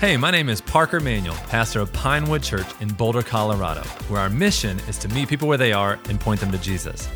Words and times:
Hey, 0.00 0.16
my 0.16 0.30
name 0.30 0.48
is 0.48 0.62
Parker 0.62 0.98
Manuel, 0.98 1.36
pastor 1.48 1.80
of 1.80 1.92
Pinewood 1.92 2.42
Church 2.42 2.66
in 2.80 2.88
Boulder, 2.88 3.20
Colorado, 3.20 3.82
where 4.08 4.18
our 4.22 4.30
mission 4.30 4.78
is 4.88 4.96
to 4.96 5.08
meet 5.08 5.28
people 5.28 5.46
where 5.46 5.58
they 5.58 5.74
are 5.74 5.98
and 6.08 6.18
point 6.18 6.40
them 6.40 6.50
to 6.52 6.56
Jesus. 6.56 7.06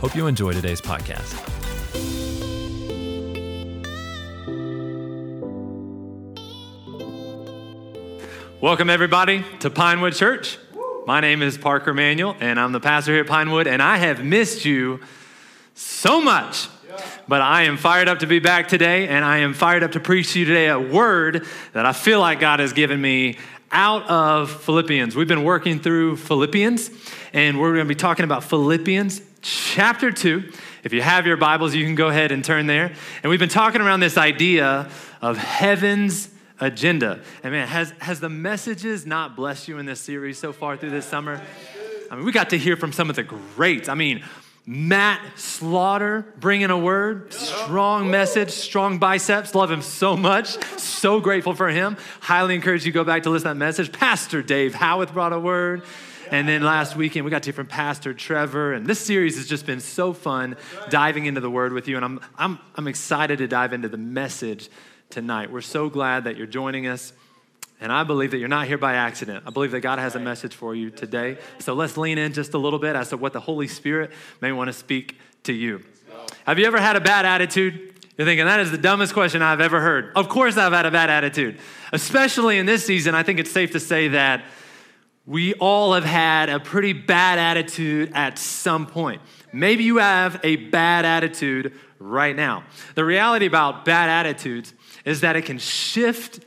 Hope 0.00 0.16
you 0.16 0.26
enjoy 0.26 0.52
today's 0.52 0.80
podcast. 0.80 1.38
Welcome, 8.60 8.90
everybody, 8.90 9.44
to 9.60 9.70
Pinewood 9.70 10.14
Church. 10.14 10.58
My 11.06 11.20
name 11.20 11.42
is 11.42 11.56
Parker 11.56 11.94
Manuel, 11.94 12.36
and 12.40 12.58
I'm 12.58 12.72
the 12.72 12.80
pastor 12.80 13.12
here 13.12 13.20
at 13.20 13.28
Pinewood, 13.28 13.68
and 13.68 13.80
I 13.80 13.98
have 13.98 14.24
missed 14.24 14.64
you 14.64 14.98
so 15.74 16.20
much. 16.20 16.66
But 17.28 17.40
I 17.40 17.62
am 17.62 17.76
fired 17.76 18.08
up 18.08 18.20
to 18.20 18.26
be 18.26 18.38
back 18.38 18.68
today, 18.68 19.08
and 19.08 19.24
I 19.24 19.38
am 19.38 19.54
fired 19.54 19.82
up 19.82 19.92
to 19.92 20.00
preach 20.00 20.32
to 20.32 20.40
you 20.40 20.44
today 20.44 20.68
a 20.68 20.78
word 20.78 21.46
that 21.72 21.86
I 21.86 21.92
feel 21.92 22.20
like 22.20 22.40
God 22.40 22.60
has 22.60 22.72
given 22.72 23.00
me 23.00 23.38
out 23.70 24.06
of 24.08 24.50
Philippians. 24.50 25.16
We've 25.16 25.28
been 25.28 25.44
working 25.44 25.80
through 25.80 26.16
Philippians, 26.16 26.90
and 27.32 27.60
we're 27.60 27.72
going 27.72 27.86
to 27.86 27.88
be 27.88 27.94
talking 27.94 28.24
about 28.24 28.44
Philippians 28.44 29.22
chapter 29.40 30.12
2. 30.12 30.52
If 30.84 30.92
you 30.92 31.00
have 31.00 31.26
your 31.26 31.36
Bibles, 31.36 31.74
you 31.74 31.84
can 31.84 31.94
go 31.94 32.08
ahead 32.08 32.32
and 32.32 32.44
turn 32.44 32.66
there. 32.66 32.92
And 33.22 33.30
we've 33.30 33.40
been 33.40 33.48
talking 33.48 33.80
around 33.80 34.00
this 34.00 34.18
idea 34.18 34.88
of 35.20 35.38
heaven's 35.38 36.28
agenda. 36.60 37.20
And 37.42 37.52
man, 37.52 37.68
has, 37.68 37.92
has 37.98 38.20
the 38.20 38.28
messages 38.28 39.06
not 39.06 39.36
blessed 39.36 39.68
you 39.68 39.78
in 39.78 39.86
this 39.86 40.00
series 40.00 40.38
so 40.38 40.52
far 40.52 40.76
through 40.76 40.90
this 40.90 41.06
summer? 41.06 41.40
I 42.10 42.16
mean, 42.16 42.24
we 42.24 42.32
got 42.32 42.50
to 42.50 42.58
hear 42.58 42.76
from 42.76 42.92
some 42.92 43.10
of 43.10 43.16
the 43.16 43.22
greats. 43.22 43.88
I 43.88 43.94
mean, 43.94 44.22
Matt 44.64 45.20
Slaughter 45.38 46.24
bringing 46.38 46.70
a 46.70 46.78
word, 46.78 47.32
strong 47.32 48.10
message, 48.10 48.50
strong 48.50 48.98
biceps. 48.98 49.54
Love 49.54 49.70
him 49.70 49.82
so 49.82 50.16
much. 50.16 50.62
So 50.78 51.20
grateful 51.20 51.54
for 51.54 51.68
him. 51.68 51.96
Highly 52.20 52.54
encourage 52.54 52.86
you 52.86 52.92
go 52.92 53.02
back 53.02 53.24
to 53.24 53.30
listen 53.30 53.48
to 53.48 53.54
that 53.54 53.56
message. 53.56 53.90
Pastor 53.90 54.40
Dave 54.40 54.74
Howitt 54.74 55.12
brought 55.12 55.32
a 55.32 55.40
word. 55.40 55.82
And 56.30 56.48
then 56.48 56.62
last 56.62 56.96
weekend, 56.96 57.24
we 57.24 57.30
got 57.30 57.42
to 57.42 57.52
from 57.52 57.66
Pastor 57.66 58.14
Trevor. 58.14 58.72
And 58.72 58.86
this 58.86 59.00
series 59.00 59.36
has 59.36 59.46
just 59.46 59.66
been 59.66 59.80
so 59.80 60.12
fun 60.12 60.56
diving 60.88 61.26
into 61.26 61.40
the 61.40 61.50
word 61.50 61.72
with 61.72 61.88
you. 61.88 61.96
And 61.96 62.04
I'm, 62.04 62.20
I'm, 62.38 62.58
I'm 62.76 62.88
excited 62.88 63.38
to 63.38 63.48
dive 63.48 63.72
into 63.72 63.88
the 63.88 63.98
message 63.98 64.70
tonight. 65.10 65.50
We're 65.50 65.60
so 65.60 65.90
glad 65.90 66.24
that 66.24 66.36
you're 66.36 66.46
joining 66.46 66.86
us. 66.86 67.12
And 67.82 67.92
I 67.92 68.04
believe 68.04 68.30
that 68.30 68.38
you're 68.38 68.48
not 68.48 68.68
here 68.68 68.78
by 68.78 68.94
accident. 68.94 69.42
I 69.44 69.50
believe 69.50 69.72
that 69.72 69.80
God 69.80 69.98
has 69.98 70.14
a 70.14 70.20
message 70.20 70.54
for 70.54 70.72
you 70.72 70.88
today. 70.88 71.36
So 71.58 71.74
let's 71.74 71.96
lean 71.96 72.16
in 72.16 72.32
just 72.32 72.54
a 72.54 72.58
little 72.58 72.78
bit 72.78 72.94
as 72.94 73.08
to 73.08 73.16
what 73.16 73.32
the 73.32 73.40
Holy 73.40 73.66
Spirit 73.66 74.12
may 74.40 74.52
want 74.52 74.68
to 74.68 74.72
speak 74.72 75.18
to 75.42 75.52
you. 75.52 75.82
Have 76.46 76.60
you 76.60 76.66
ever 76.66 76.80
had 76.80 76.94
a 76.94 77.00
bad 77.00 77.26
attitude? 77.26 77.92
You're 78.16 78.24
thinking, 78.24 78.46
that 78.46 78.60
is 78.60 78.70
the 78.70 78.78
dumbest 78.78 79.14
question 79.14 79.42
I've 79.42 79.60
ever 79.60 79.80
heard. 79.80 80.12
Of 80.14 80.28
course, 80.28 80.56
I've 80.56 80.72
had 80.72 80.86
a 80.86 80.92
bad 80.92 81.10
attitude. 81.10 81.58
Especially 81.92 82.58
in 82.58 82.66
this 82.66 82.86
season, 82.86 83.16
I 83.16 83.24
think 83.24 83.40
it's 83.40 83.50
safe 83.50 83.72
to 83.72 83.80
say 83.80 84.08
that 84.08 84.44
we 85.26 85.54
all 85.54 85.94
have 85.94 86.04
had 86.04 86.50
a 86.50 86.60
pretty 86.60 86.92
bad 86.92 87.40
attitude 87.40 88.12
at 88.14 88.38
some 88.38 88.86
point. 88.86 89.22
Maybe 89.52 89.82
you 89.82 89.96
have 89.96 90.38
a 90.44 90.54
bad 90.54 91.04
attitude 91.04 91.72
right 91.98 92.36
now. 92.36 92.62
The 92.94 93.04
reality 93.04 93.46
about 93.46 93.84
bad 93.84 94.08
attitudes 94.08 94.72
is 95.04 95.22
that 95.22 95.34
it 95.34 95.46
can 95.46 95.58
shift 95.58 96.44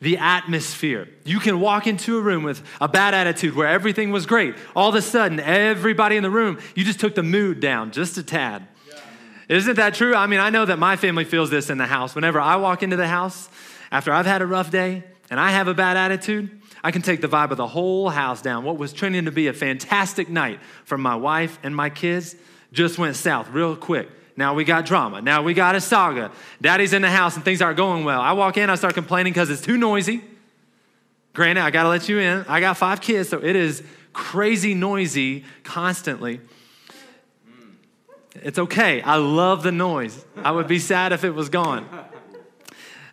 the 0.00 0.18
atmosphere. 0.18 1.08
You 1.24 1.40
can 1.40 1.60
walk 1.60 1.86
into 1.86 2.18
a 2.18 2.20
room 2.20 2.44
with 2.44 2.62
a 2.80 2.88
bad 2.88 3.14
attitude 3.14 3.54
where 3.54 3.66
everything 3.66 4.10
was 4.12 4.26
great. 4.26 4.54
All 4.76 4.88
of 4.88 4.94
a 4.94 5.02
sudden, 5.02 5.40
everybody 5.40 6.16
in 6.16 6.22
the 6.22 6.30
room, 6.30 6.58
you 6.74 6.84
just 6.84 7.00
took 7.00 7.14
the 7.14 7.22
mood 7.22 7.60
down 7.60 7.90
just 7.90 8.16
a 8.16 8.22
tad. 8.22 8.68
Yeah. 8.88 9.56
Isn't 9.56 9.76
that 9.76 9.94
true? 9.94 10.14
I 10.14 10.26
mean, 10.26 10.40
I 10.40 10.50
know 10.50 10.64
that 10.64 10.78
my 10.78 10.96
family 10.96 11.24
feels 11.24 11.50
this 11.50 11.68
in 11.68 11.78
the 11.78 11.86
house. 11.86 12.14
Whenever 12.14 12.40
I 12.40 12.56
walk 12.56 12.82
into 12.82 12.96
the 12.96 13.08
house 13.08 13.48
after 13.90 14.12
I've 14.12 14.26
had 14.26 14.40
a 14.40 14.46
rough 14.46 14.70
day 14.70 15.02
and 15.30 15.40
I 15.40 15.50
have 15.50 15.66
a 15.66 15.74
bad 15.74 15.96
attitude, 15.96 16.60
I 16.84 16.92
can 16.92 17.02
take 17.02 17.20
the 17.20 17.28
vibe 17.28 17.50
of 17.50 17.56
the 17.56 17.66
whole 17.66 18.08
house 18.08 18.40
down. 18.40 18.62
What 18.62 18.78
was 18.78 18.92
trending 18.92 19.24
to 19.24 19.32
be 19.32 19.48
a 19.48 19.52
fantastic 19.52 20.28
night 20.28 20.60
for 20.84 20.96
my 20.96 21.16
wife 21.16 21.58
and 21.64 21.74
my 21.74 21.90
kids 21.90 22.36
just 22.72 22.98
went 22.98 23.16
south 23.16 23.50
real 23.50 23.74
quick. 23.74 24.08
Now 24.38 24.54
we 24.54 24.62
got 24.62 24.86
drama. 24.86 25.20
Now 25.20 25.42
we 25.42 25.52
got 25.52 25.74
a 25.74 25.80
saga. 25.80 26.30
Daddy's 26.62 26.92
in 26.92 27.02
the 27.02 27.10
house 27.10 27.34
and 27.34 27.44
things 27.44 27.60
aren't 27.60 27.76
going 27.76 28.04
well. 28.04 28.20
I 28.20 28.34
walk 28.34 28.56
in, 28.56 28.70
I 28.70 28.76
start 28.76 28.94
complaining 28.94 29.32
because 29.32 29.50
it's 29.50 29.60
too 29.60 29.76
noisy. 29.76 30.22
Granted, 31.34 31.62
I 31.62 31.72
gotta 31.72 31.88
let 31.88 32.08
you 32.08 32.20
in. 32.20 32.44
I 32.46 32.60
got 32.60 32.76
five 32.76 33.00
kids, 33.00 33.30
so 33.30 33.42
it 33.42 33.56
is 33.56 33.82
crazy 34.12 34.74
noisy 34.74 35.44
constantly. 35.64 36.40
It's 38.36 38.60
okay. 38.60 39.02
I 39.02 39.16
love 39.16 39.64
the 39.64 39.72
noise. 39.72 40.24
I 40.36 40.52
would 40.52 40.68
be 40.68 40.78
sad 40.78 41.12
if 41.12 41.24
it 41.24 41.30
was 41.30 41.48
gone. 41.48 41.88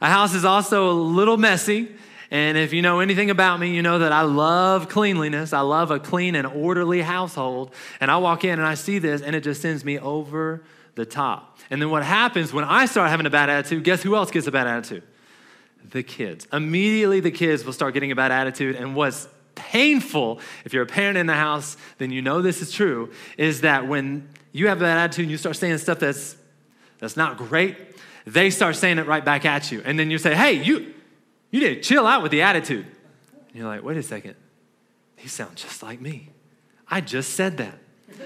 A 0.02 0.08
house 0.08 0.36
is 0.36 0.46
also 0.46 0.92
a 0.92 0.94
little 0.94 1.38
messy. 1.38 1.88
And 2.30 2.56
if 2.56 2.72
you 2.72 2.84
know 2.84 3.00
anything 3.00 3.32
about 3.32 3.60
me, 3.60 3.74
you 3.74 3.82
know 3.82 3.98
that 3.98 4.12
I 4.12 4.22
love 4.22 4.90
cleanliness. 4.90 5.54
I 5.54 5.62
love 5.62 5.90
a 5.90 6.00
clean 6.00 6.36
and 6.36 6.46
orderly 6.46 7.02
household. 7.02 7.74
And 8.00 8.12
I 8.12 8.18
walk 8.18 8.44
in 8.44 8.60
and 8.60 8.68
I 8.68 8.76
see 8.76 9.00
this, 9.00 9.24
and 9.24 9.36
it 9.36 9.42
just 9.42 9.64
sends 9.64 9.84
me 9.84 9.98
over 9.98 10.62
the 10.96 11.06
top. 11.06 11.60
And 11.70 11.82
then 11.82 11.90
what 11.90 12.04
happens 12.04 12.54
when 12.54 12.64
I 12.64 12.86
start 12.86 13.10
having 13.10 13.26
a 13.26 13.30
bad 13.30 13.50
attitude, 13.50 13.84
guess 13.84 14.02
who 14.02 14.16
else 14.16 14.32
gets 14.32 14.48
a 14.48 14.52
bad 14.52 14.68
attitude? 14.68 15.04
The 15.92 16.04
kids. 16.04 16.48
Immediately, 16.52 17.20
the 17.20 17.32
kids 17.32 17.64
will 17.64 17.74
start 17.74 17.94
getting 17.94 18.12
a 18.12 18.16
bad 18.16 18.32
attitude. 18.32 18.76
And 18.76 18.96
what's 18.96 19.28
painful, 19.56 20.40
if 20.64 20.74
you're 20.74 20.84
a 20.84 20.88
parent 20.88 21.18
in 21.18 21.28
the 21.28 21.34
house, 21.34 21.78
then 21.98 22.12
you 22.12 22.22
know 22.22 22.42
this 22.42 22.62
is 22.62 22.72
true, 22.72 23.12
is 23.38 23.62
that 23.62 23.88
when 23.88 24.28
you 24.52 24.68
have 24.68 24.80
bad 24.80 24.98
attitude 24.98 25.24
and 25.24 25.32
you 25.32 25.38
start 25.38 25.56
saying 25.58 25.78
stuff 25.78 26.00
that's, 26.00 26.36
that's 27.00 27.18
not 27.18 27.38
great, 27.38 27.78
they 28.26 28.50
start 28.50 28.76
saying 28.76 28.98
it 28.98 29.06
right 29.06 29.24
back 29.24 29.46
at 29.46 29.72
you. 29.72 29.82
And 29.86 30.00
then 30.00 30.10
you 30.10 30.18
say, 30.18 30.34
hey, 30.34 30.54
you, 30.54 30.94
you 31.52 31.60
to 31.60 31.82
chill 31.82 32.08
out 32.08 32.24
with 32.24 32.32
the 32.32 32.42
attitude. 32.42 32.86
And 33.50 33.56
you're 33.56 33.68
like, 33.68 33.84
wait 33.84 33.98
a 33.98 34.04
second, 34.04 34.36
he 35.16 35.28
sounds 35.28 35.62
just 35.62 35.84
like 35.84 36.02
me. 36.02 36.30
I 36.88 37.02
just 37.02 37.34
said 37.34 37.58
that. 37.58 37.80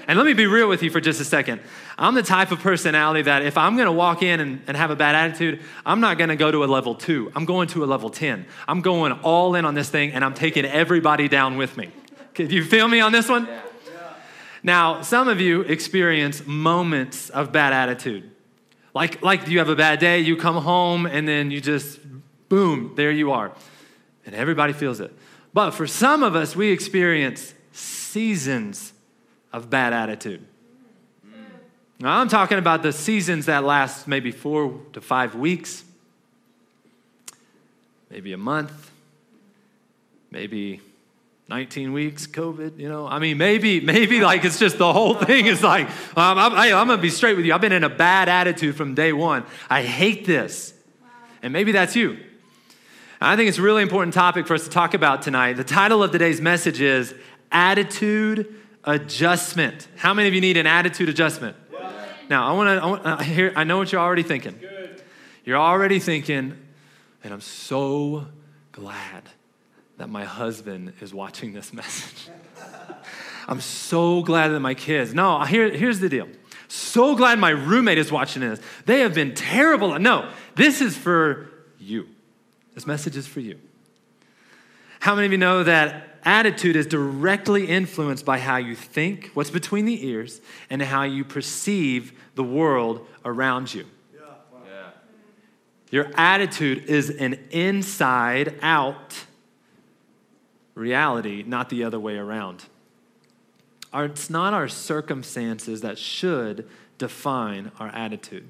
And 0.07 0.17
let 0.17 0.25
me 0.25 0.33
be 0.33 0.47
real 0.47 0.67
with 0.67 0.81
you 0.81 0.89
for 0.89 0.99
just 0.99 1.21
a 1.21 1.25
second. 1.25 1.61
I'm 1.97 2.15
the 2.15 2.23
type 2.23 2.51
of 2.51 2.59
personality 2.59 3.23
that 3.23 3.43
if 3.43 3.57
I'm 3.57 3.77
gonna 3.77 3.91
walk 3.91 4.23
in 4.23 4.39
and, 4.39 4.61
and 4.67 4.75
have 4.75 4.91
a 4.91 4.95
bad 4.95 5.15
attitude, 5.15 5.61
I'm 5.85 5.99
not 5.99 6.17
gonna 6.17 6.35
go 6.35 6.51
to 6.51 6.63
a 6.63 6.65
level 6.65 6.95
two. 6.95 7.31
I'm 7.35 7.45
going 7.45 7.67
to 7.69 7.83
a 7.83 7.87
level 7.87 8.09
10. 8.09 8.45
I'm 8.67 8.81
going 8.81 9.11
all 9.11 9.55
in 9.55 9.65
on 9.65 9.75
this 9.75 9.89
thing 9.89 10.11
and 10.11 10.25
I'm 10.25 10.33
taking 10.33 10.65
everybody 10.65 11.27
down 11.27 11.57
with 11.57 11.77
me. 11.77 11.91
Can 12.33 12.49
you 12.49 12.63
feel 12.63 12.87
me 12.87 12.99
on 12.99 13.11
this 13.11 13.29
one? 13.29 13.45
Yeah. 13.45 13.61
Now, 14.63 15.01
some 15.01 15.27
of 15.27 15.39
you 15.39 15.61
experience 15.61 16.45
moments 16.45 17.29
of 17.29 17.51
bad 17.51 17.73
attitude. 17.73 18.29
Like, 18.93 19.21
like 19.21 19.47
you 19.47 19.59
have 19.59 19.69
a 19.69 19.75
bad 19.75 19.99
day, 19.99 20.19
you 20.19 20.35
come 20.35 20.55
home, 20.57 21.05
and 21.05 21.27
then 21.27 21.51
you 21.51 21.61
just, 21.61 21.99
boom, 22.49 22.93
there 22.95 23.11
you 23.11 23.31
are. 23.31 23.51
And 24.25 24.35
everybody 24.35 24.73
feels 24.73 24.99
it. 24.99 25.13
But 25.53 25.71
for 25.71 25.87
some 25.87 26.23
of 26.23 26.35
us, 26.35 26.55
we 26.55 26.71
experience 26.71 27.53
seasons 27.71 28.93
of 29.51 29.69
bad 29.69 29.93
attitude. 29.93 30.45
Now, 32.01 32.19
I'm 32.19 32.29
talking 32.29 32.57
about 32.57 32.81
the 32.81 32.93
seasons 32.93 33.47
that 33.47 33.65
last 33.65 34.07
maybe 34.07 34.31
four 34.31 34.79
to 34.93 35.01
five 35.01 35.35
weeks, 35.35 35.83
maybe 38.09 38.31
a 38.31 38.37
month, 38.37 38.89
maybe 40.31 40.79
19 41.49 41.91
weeks, 41.91 42.25
COVID, 42.25 42.79
you 42.79 42.87
know. 42.87 43.05
I 43.05 43.19
mean, 43.19 43.37
maybe, 43.37 43.81
maybe 43.81 44.21
like 44.21 44.45
it's 44.45 44.59
just 44.59 44.77
the 44.77 44.93
whole 44.93 45.13
thing 45.15 45.47
is 45.47 45.61
like, 45.61 45.87
um, 46.15 46.37
I'm, 46.37 46.53
I, 46.53 46.67
am 46.67 46.87
going 46.87 46.99
to 46.99 47.01
be 47.01 47.09
straight 47.09 47.35
with 47.35 47.45
you. 47.45 47.53
I've 47.53 47.59
been 47.59 47.73
in 47.73 47.83
a 47.83 47.89
bad 47.89 48.29
attitude 48.29 48.77
from 48.77 48.95
day 48.95 49.11
one. 49.11 49.43
I 49.69 49.81
hate 49.81 50.25
this. 50.25 50.73
And 51.41 51.51
maybe 51.51 51.71
that's 51.71 51.95
you. 51.95 52.17
I 53.19 53.35
think 53.35 53.49
it's 53.49 53.57
a 53.57 53.61
really 53.61 53.81
important 53.81 54.13
topic 54.13 54.47
for 54.47 54.53
us 54.53 54.63
to 54.63 54.69
talk 54.69 54.93
about 54.93 55.21
tonight. 55.21 55.53
The 55.53 55.63
title 55.65 56.01
of 56.01 56.11
today's 56.11 56.39
message 56.39 56.79
is 56.79 57.13
Attitude 57.51 58.55
adjustment. 58.83 59.87
How 59.97 60.13
many 60.13 60.27
of 60.27 60.33
you 60.33 60.41
need 60.41 60.57
an 60.57 60.67
attitude 60.67 61.09
adjustment? 61.09 61.55
Yeah. 61.71 61.91
Now, 62.29 62.47
I 62.47 62.51
want 62.53 63.03
to 63.03 63.09
I, 63.09 63.23
hear, 63.23 63.53
I 63.55 63.63
know 63.63 63.77
what 63.77 63.91
you're 63.91 64.01
already 64.01 64.23
thinking. 64.23 64.57
Good. 64.59 65.03
You're 65.45 65.57
already 65.57 65.99
thinking, 65.99 66.57
and 67.23 67.33
I'm 67.33 67.41
so 67.41 68.27
glad 68.71 69.23
that 69.97 70.09
my 70.09 70.25
husband 70.25 70.93
is 71.01 71.13
watching 71.13 71.53
this 71.53 71.73
message. 71.73 72.29
I'm 73.47 73.61
so 73.61 74.21
glad 74.21 74.49
that 74.49 74.59
my 74.59 74.75
kids. 74.75 75.13
No, 75.13 75.41
here, 75.43 75.71
here's 75.71 75.99
the 75.99 76.09
deal. 76.09 76.27
So 76.67 77.15
glad 77.15 77.39
my 77.39 77.49
roommate 77.49 77.97
is 77.97 78.11
watching 78.11 78.43
this. 78.43 78.59
They 78.85 78.99
have 78.99 79.15
been 79.15 79.33
terrible. 79.33 79.97
No, 79.97 80.31
this 80.55 80.81
is 80.81 80.95
for 80.95 81.49
you. 81.79 82.07
This 82.75 82.85
message 82.85 83.17
is 83.17 83.25
for 83.25 83.39
you. 83.39 83.59
How 84.99 85.15
many 85.15 85.25
of 85.25 85.31
you 85.31 85.39
know 85.39 85.63
that 85.63 86.08
attitude 86.25 86.75
is 86.75 86.87
directly 86.87 87.67
influenced 87.67 88.25
by 88.25 88.39
how 88.39 88.57
you 88.57 88.75
think, 88.75 89.31
what's 89.33 89.49
between 89.49 89.85
the 89.85 90.05
ears, 90.07 90.41
and 90.69 90.81
how 90.81 91.03
you 91.03 91.23
perceive 91.23 92.13
the 92.35 92.43
world 92.43 93.05
around 93.25 93.73
you. 93.73 93.85
Yeah. 94.13 94.21
Yeah. 94.65 94.89
Your 95.91 96.11
attitude 96.15 96.85
is 96.85 97.09
an 97.09 97.39
inside 97.51 98.55
out 98.61 99.25
reality, 100.75 101.43
not 101.45 101.69
the 101.69 101.83
other 101.83 101.99
way 101.99 102.17
around. 102.17 102.65
Our, 103.91 104.05
it's 104.05 104.29
not 104.29 104.53
our 104.53 104.67
circumstances 104.67 105.81
that 105.81 105.97
should 105.97 106.69
define 106.97 107.71
our 107.79 107.89
attitude. 107.89 108.47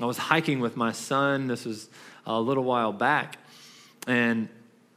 I 0.00 0.06
was 0.06 0.16
hiking 0.16 0.60
with 0.60 0.76
my 0.76 0.92
son, 0.92 1.48
this 1.48 1.64
was 1.64 1.90
a 2.26 2.40
little 2.40 2.64
while 2.64 2.92
back, 2.92 3.38
and 4.06 4.48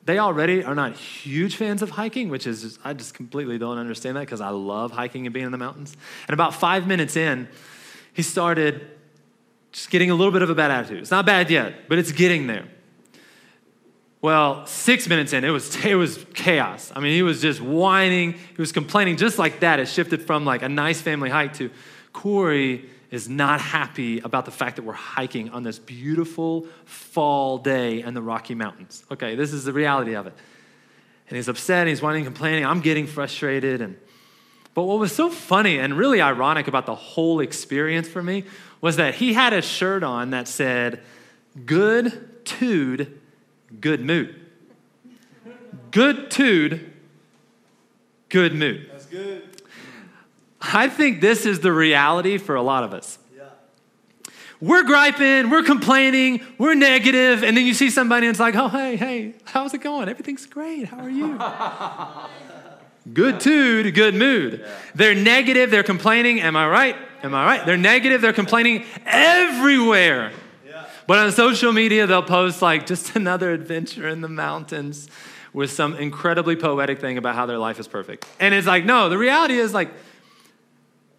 they 0.05 0.19
already 0.19 0.63
are 0.63 0.75
not 0.75 0.93
huge 0.95 1.55
fans 1.55 1.81
of 1.81 1.89
hiking, 1.89 2.29
which 2.29 2.45
is, 2.45 2.61
just, 2.61 2.79
I 2.83 2.93
just 2.93 3.15
completely 3.15 3.57
don't 3.57 3.79
understand 3.79 4.17
that 4.17 4.21
because 4.21 4.39
I 4.39 4.49
love 4.49 4.91
hiking 4.91 5.25
and 5.25 5.33
being 5.33 5.47
in 5.47 5.51
the 5.51 5.57
mountains. 5.57 5.97
And 6.27 6.33
about 6.33 6.53
five 6.53 6.85
minutes 6.87 7.15
in, 7.15 7.47
he 8.13 8.21
started 8.21 8.87
just 9.71 9.89
getting 9.89 10.11
a 10.11 10.15
little 10.15 10.31
bit 10.31 10.43
of 10.43 10.49
a 10.49 10.55
bad 10.55 10.69
attitude. 10.69 10.99
It's 10.99 11.11
not 11.11 11.25
bad 11.25 11.49
yet, 11.49 11.89
but 11.89 11.97
it's 11.97 12.11
getting 12.11 12.45
there. 12.45 12.65
Well, 14.21 14.65
six 14.67 15.07
minutes 15.07 15.33
in, 15.33 15.43
it 15.43 15.49
was, 15.49 15.75
it 15.85 15.95
was 15.95 16.23
chaos. 16.35 16.91
I 16.95 16.99
mean, 16.99 17.13
he 17.13 17.23
was 17.23 17.41
just 17.41 17.59
whining, 17.59 18.33
he 18.33 18.61
was 18.61 18.71
complaining 18.71 19.17
just 19.17 19.39
like 19.39 19.61
that. 19.61 19.79
It 19.79 19.87
shifted 19.87 20.21
from 20.21 20.45
like 20.45 20.61
a 20.61 20.69
nice 20.69 21.01
family 21.01 21.31
hike 21.31 21.55
to 21.55 21.71
Corey 22.13 22.89
is 23.15 23.29
not 23.29 23.61
happy 23.61 24.19
about 24.19 24.43
the 24.43 24.51
fact 24.51 24.75
that 24.75 24.81
we're 24.83 24.91
hiking 24.91 25.49
on 25.51 25.63
this 25.63 25.79
beautiful 25.79 26.67
fall 26.83 27.57
day 27.57 28.01
in 28.01 28.13
the 28.13 28.21
Rocky 28.21 28.53
Mountains. 28.53 29.05
Okay, 29.09 29.35
this 29.35 29.53
is 29.53 29.63
the 29.63 29.71
reality 29.71 30.15
of 30.15 30.27
it. 30.27 30.33
And 31.29 31.37
he's 31.37 31.47
upset, 31.47 31.79
and 31.79 31.89
he's 31.89 32.01
whining, 32.01 32.25
complaining. 32.25 32.65
I'm 32.65 32.81
getting 32.81 33.07
frustrated. 33.07 33.81
And 33.81 33.97
but 34.73 34.83
what 34.83 34.99
was 34.99 35.15
so 35.15 35.29
funny 35.29 35.79
and 35.79 35.97
really 35.97 36.19
ironic 36.19 36.67
about 36.67 36.85
the 36.85 36.93
whole 36.93 37.39
experience 37.39 38.09
for 38.09 38.21
me 38.21 38.43
was 38.81 38.97
that 38.97 39.15
he 39.15 39.31
had 39.31 39.53
a 39.53 39.61
shirt 39.61 40.03
on 40.03 40.31
that 40.31 40.49
said, 40.49 41.01
Good 41.65 42.45
tude, 42.45 43.17
good 43.79 44.01
mood. 44.01 44.41
Good 45.91 46.29
tude, 46.29 46.91
good 48.27 48.53
mood. 48.53 48.91
I 50.73 50.89
think 50.89 51.21
this 51.21 51.45
is 51.45 51.59
the 51.59 51.71
reality 51.71 52.37
for 52.37 52.55
a 52.55 52.61
lot 52.61 52.83
of 52.83 52.93
us. 52.93 53.17
Yeah. 53.35 53.43
We're 54.59 54.83
griping, 54.83 55.49
we're 55.49 55.63
complaining, 55.63 56.41
we're 56.57 56.75
negative, 56.75 57.43
and 57.43 57.55
then 57.55 57.65
you 57.65 57.73
see 57.73 57.89
somebody 57.89 58.27
and 58.27 58.33
it's 58.33 58.39
like, 58.39 58.55
oh, 58.55 58.69
hey, 58.69 58.95
hey, 58.95 59.33
how's 59.45 59.73
it 59.73 59.81
going? 59.81 60.09
Everything's 60.09 60.45
great. 60.45 60.87
How 60.87 60.99
are 60.99 61.09
you? 61.09 61.39
good 63.13 63.39
tude, 63.39 63.93
good 63.93 64.15
mood. 64.15 64.61
Yeah. 64.61 64.71
They're 64.95 65.15
negative, 65.15 65.71
they're 65.71 65.83
complaining. 65.83 66.41
Am 66.41 66.55
I 66.55 66.67
right? 66.67 66.95
Am 67.23 67.33
I 67.33 67.45
right? 67.45 67.65
They're 67.65 67.77
negative, 67.77 68.21
they're 68.21 68.33
complaining 68.33 68.85
everywhere. 69.05 70.31
Yeah. 70.65 70.87
But 71.07 71.19
on 71.19 71.31
social 71.31 71.71
media, 71.71 72.07
they'll 72.07 72.23
post 72.23 72.61
like 72.61 72.85
just 72.85 73.15
another 73.15 73.51
adventure 73.51 74.07
in 74.07 74.21
the 74.21 74.29
mountains 74.29 75.09
with 75.53 75.71
some 75.71 75.95
incredibly 75.95 76.55
poetic 76.55 76.99
thing 76.99 77.17
about 77.17 77.33
how 77.33 77.45
their 77.45 77.57
life 77.57 77.79
is 77.79 77.87
perfect. 77.87 78.27
And 78.41 78.53
it's 78.53 78.67
like, 78.67 78.83
no, 78.83 79.07
the 79.07 79.17
reality 79.17 79.55
is 79.55 79.73
like, 79.73 79.89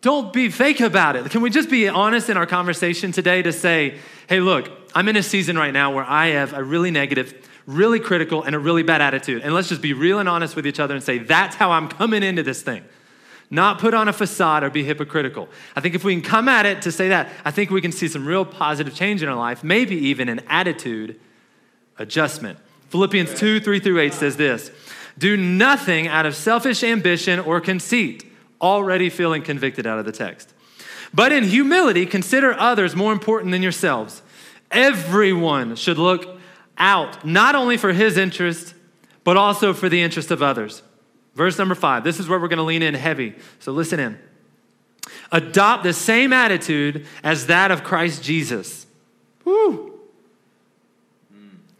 don't 0.06 0.32
be 0.32 0.48
fake 0.50 0.78
about 0.78 1.16
it. 1.16 1.28
Can 1.32 1.40
we 1.40 1.50
just 1.50 1.68
be 1.68 1.88
honest 1.88 2.30
in 2.30 2.36
our 2.36 2.46
conversation 2.46 3.10
today 3.10 3.42
to 3.42 3.52
say, 3.52 3.98
hey, 4.28 4.38
look, 4.38 4.70
I'm 4.94 5.08
in 5.08 5.16
a 5.16 5.22
season 5.22 5.58
right 5.58 5.72
now 5.72 5.92
where 5.92 6.04
I 6.04 6.28
have 6.28 6.52
a 6.52 6.62
really 6.62 6.92
negative, 6.92 7.34
really 7.66 7.98
critical, 7.98 8.44
and 8.44 8.54
a 8.54 8.58
really 8.60 8.84
bad 8.84 9.00
attitude. 9.00 9.42
And 9.42 9.52
let's 9.52 9.68
just 9.68 9.82
be 9.82 9.94
real 9.94 10.20
and 10.20 10.28
honest 10.28 10.54
with 10.54 10.64
each 10.64 10.78
other 10.78 10.94
and 10.94 11.02
say, 11.02 11.18
that's 11.18 11.56
how 11.56 11.72
I'm 11.72 11.88
coming 11.88 12.22
into 12.22 12.44
this 12.44 12.62
thing. 12.62 12.84
Not 13.50 13.80
put 13.80 13.94
on 13.94 14.06
a 14.06 14.12
facade 14.12 14.62
or 14.62 14.70
be 14.70 14.84
hypocritical. 14.84 15.48
I 15.74 15.80
think 15.80 15.96
if 15.96 16.04
we 16.04 16.14
can 16.14 16.22
come 16.22 16.48
at 16.48 16.66
it 16.66 16.82
to 16.82 16.92
say 16.92 17.08
that, 17.08 17.28
I 17.44 17.50
think 17.50 17.70
we 17.70 17.80
can 17.80 17.90
see 17.90 18.06
some 18.06 18.24
real 18.24 18.44
positive 18.44 18.94
change 18.94 19.24
in 19.24 19.28
our 19.28 19.34
life, 19.34 19.64
maybe 19.64 19.96
even 19.96 20.28
an 20.28 20.40
attitude 20.46 21.18
adjustment. 21.98 22.60
Philippians 22.90 23.34
2 23.34 23.58
3 23.58 23.80
through 23.80 23.98
8 23.98 24.14
says 24.14 24.36
this 24.36 24.70
Do 25.18 25.36
nothing 25.36 26.06
out 26.06 26.26
of 26.26 26.36
selfish 26.36 26.84
ambition 26.84 27.40
or 27.40 27.60
conceit 27.60 28.22
already 28.60 29.10
feeling 29.10 29.42
convicted 29.42 29.86
out 29.86 29.98
of 29.98 30.04
the 30.04 30.12
text. 30.12 30.52
But 31.14 31.32
in 31.32 31.44
humility, 31.44 32.06
consider 32.06 32.52
others 32.52 32.94
more 32.94 33.12
important 33.12 33.52
than 33.52 33.62
yourselves. 33.62 34.22
Everyone 34.70 35.76
should 35.76 35.98
look 35.98 36.38
out 36.78 37.24
not 37.24 37.54
only 37.54 37.76
for 37.76 37.92
his 37.92 38.16
interest, 38.16 38.74
but 39.24 39.36
also 39.36 39.72
for 39.72 39.88
the 39.88 40.02
interest 40.02 40.30
of 40.30 40.42
others. 40.42 40.82
Verse 41.34 41.58
number 41.58 41.74
five, 41.74 42.04
this 42.04 42.18
is 42.18 42.28
where 42.28 42.38
we're 42.38 42.48
going 42.48 42.58
to 42.58 42.62
lean 42.62 42.82
in 42.82 42.94
heavy. 42.94 43.34
So 43.60 43.72
listen 43.72 44.00
in. 44.00 44.18
Adopt 45.32 45.84
the 45.84 45.92
same 45.92 46.32
attitude 46.32 47.06
as 47.22 47.46
that 47.46 47.70
of 47.70 47.84
Christ 47.84 48.22
Jesus. 48.22 48.86
Woo! 49.44 49.95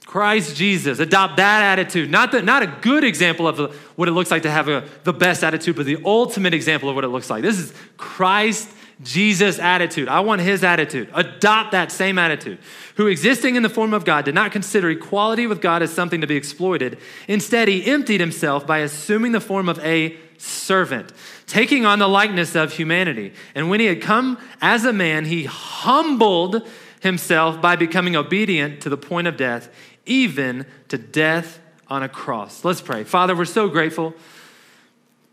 Christ 0.07 0.57
Jesus. 0.57 1.01
Adopt 1.01 1.37
that 1.37 1.79
attitude. 1.79 2.11
Not, 2.11 2.33
the, 2.33 2.41
not 2.41 2.63
a 2.63 2.69
good 2.81 3.05
example 3.05 3.47
of 3.47 3.75
what 3.97 4.09
it 4.09 4.13
looks 4.13 4.31
like 4.31 4.43
to 4.43 4.51
have 4.51 4.69
a, 4.69 4.89
the 5.03 5.13
best 5.13 5.45
attitude, 5.45 5.77
but 5.77 5.85
the 5.85 5.99
ultimate 6.05 6.55
example 6.55 6.89
of 6.89 6.95
what 6.95 7.05
it 7.05 7.09
looks 7.09 7.29
like. 7.29 7.43
This 7.43 7.59
is 7.59 7.75
Christ 7.97 8.71
Jesus' 9.03 9.59
attitude. 9.59 10.09
I 10.09 10.21
want 10.21 10.41
his 10.41 10.65
attitude. 10.65 11.11
Adopt 11.13 11.73
that 11.73 11.93
same 11.93 12.19
attitude. 12.19 12.59
Who, 12.95 13.09
existing 13.09 13.57
in 13.57 13.63
the 13.63 13.69
form 13.69 13.93
of 13.93 14.05
God, 14.05 14.25
did 14.25 14.35
not 14.35 14.53
consider 14.53 14.89
equality 14.89 15.47
with 15.47 15.61
God 15.61 15.83
as 15.83 15.93
something 15.93 16.21
to 16.23 16.27
be 16.27 16.37
exploited. 16.37 16.99
Instead, 17.29 17.69
he 17.69 17.85
emptied 17.85 18.21
himself 18.21 18.67
by 18.67 18.79
assuming 18.79 19.33
the 19.33 19.41
form 19.41 19.69
of 19.69 19.79
a 19.81 20.17
servant, 20.39 21.13
taking 21.47 21.85
on 21.85 21.99
the 21.99 22.09
likeness 22.09 22.55
of 22.55 22.73
humanity. 22.73 23.35
And 23.55 23.69
when 23.69 23.81
he 23.81 23.87
had 23.87 24.01
come 24.01 24.39
as 24.63 24.85
a 24.85 24.93
man, 24.93 25.25
he 25.25 25.45
humbled 25.45 26.67
himself 27.01 27.61
by 27.61 27.77
becoming 27.77 28.17
obedient 28.17 28.81
to 28.83 28.89
the 28.89 28.97
point 28.97 29.27
of 29.27 29.37
death, 29.37 29.69
even 30.07 30.67
to 30.89 30.99
death 30.99 31.59
on 31.89 32.03
a 32.03 32.09
cross. 32.09 32.65
Let's 32.65 32.81
pray. 32.81 33.05
Father, 33.05 33.37
we're 33.37 33.45
so 33.45 33.69
grateful 33.69 34.15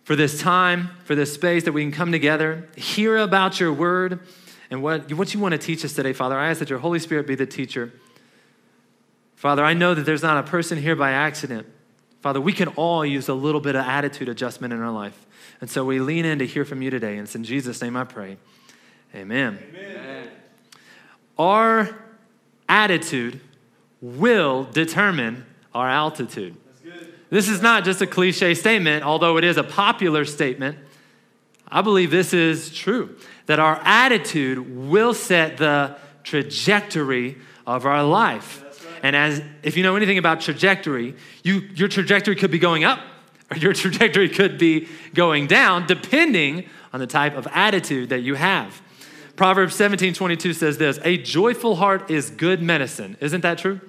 for 0.04 0.16
this 0.16 0.40
time, 0.40 0.90
for 1.06 1.16
this 1.16 1.34
space 1.34 1.64
that 1.64 1.72
we 1.72 1.82
can 1.82 1.92
come 1.92 2.12
together, 2.12 2.68
hear 2.76 3.18
about 3.18 3.60
your 3.60 3.72
word 3.72 4.20
and 4.70 4.84
what, 4.84 5.12
what 5.14 5.34
you 5.34 5.40
want 5.40 5.54
to 5.54 5.58
teach 5.58 5.86
us 5.86 5.94
today, 5.94 6.14
Father. 6.14 6.38
I 6.38 6.50
ask 6.50 6.60
that 6.60 6.70
your 6.70 6.80
Holy 6.80 7.00
Spirit 7.00 7.26
be 7.28 7.36
the 7.36 7.46
teacher. 7.46 7.94
Father, 9.36 9.64
I 9.64 9.74
know 9.74 9.94
that 9.94 10.06
there's 10.06 10.24
not 10.24 10.38
a 10.38 10.50
person 10.50 10.78
here 10.78 10.96
by 10.96 11.12
accident. 11.12 11.68
Father, 12.22 12.40
we 12.40 12.54
can 12.54 12.70
all 12.70 13.06
use 13.06 13.28
a 13.28 13.34
little 13.34 13.62
bit 13.62 13.76
of 13.76 13.86
attitude 13.86 14.30
adjustment 14.30 14.74
in 14.74 14.82
our 14.82 14.92
life. 14.92 15.26
And 15.62 15.70
so 15.70 15.86
we 15.86 16.00
lean 16.00 16.26
in 16.26 16.40
to 16.40 16.46
hear 16.46 16.66
from 16.66 16.82
you 16.82 16.90
today. 16.90 17.14
And 17.14 17.22
it's 17.22 17.36
in 17.36 17.44
Jesus' 17.44 17.82
name 17.82 17.96
I 17.96 18.06
pray. 18.06 18.38
Amen. 19.14 19.60
Amen. 19.70 20.30
Our 21.38 21.90
attitude 22.68 23.42
will 24.04 24.66
determine 24.66 25.46
our 25.74 25.90
altitude. 25.90 26.58
This 27.30 27.48
is 27.48 27.62
not 27.62 27.86
just 27.86 28.02
a 28.02 28.06
cliche 28.06 28.54
statement, 28.54 29.04
although 29.06 29.38
it 29.38 29.46
is 29.46 29.56
a 29.56 29.64
popular 29.64 30.26
statement. 30.26 30.78
I 31.70 31.82
believe 31.82 32.12
this 32.12 32.34
is 32.34 32.72
true 32.72 33.18
that 33.46 33.60
our 33.60 33.82
attitude 33.84 34.90
will 34.90 35.14
set 35.14 35.58
the 35.58 35.96
trajectory 36.24 37.38
of 37.66 37.86
our 37.86 38.04
life. 38.04 38.60
And 39.02 39.16
as 39.16 39.42
if 39.64 39.78
you 39.78 39.84
know 39.84 39.96
anything 39.96 40.18
about 40.18 40.42
trajectory, 40.42 41.16
you, 41.44 41.62
your 41.74 41.88
trajectory 41.88 42.36
could 42.36 42.52
be 42.52 42.60
going 42.60 42.84
up 42.84 43.00
or 43.50 43.58
your 43.58 43.74
trajectory 43.84 44.28
could 44.28 44.58
be 44.58 44.90
going 45.14 45.48
down 45.48 45.88
depending 45.88 46.68
on 46.92 47.00
the 47.00 47.08
type 47.08 47.38
of 47.38 47.48
attitude 47.52 48.10
that 48.10 48.20
you 48.20 48.36
have. 48.36 48.82
Proverbs 49.38 49.76
17 49.76 50.14
22 50.14 50.54
says 50.54 50.78
this 50.78 51.00
A 51.04 51.18
joyful 51.18 51.78
heart 51.78 52.12
is 52.12 52.30
good 52.30 52.62
medicine. 52.62 53.16
Isn't 53.22 53.42
that 53.42 53.58
true? 53.58 53.80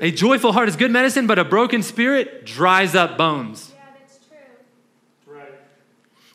A 0.00 0.10
joyful 0.10 0.52
heart 0.52 0.68
is 0.68 0.76
good 0.76 0.90
medicine, 0.90 1.26
but 1.26 1.38
a 1.38 1.44
broken 1.44 1.82
spirit 1.82 2.44
dries 2.44 2.94
up 2.94 3.16
bones. 3.16 3.72
Yeah, 3.74 3.82
that's 3.98 4.18
true. 4.26 5.34
Right. 5.34 5.52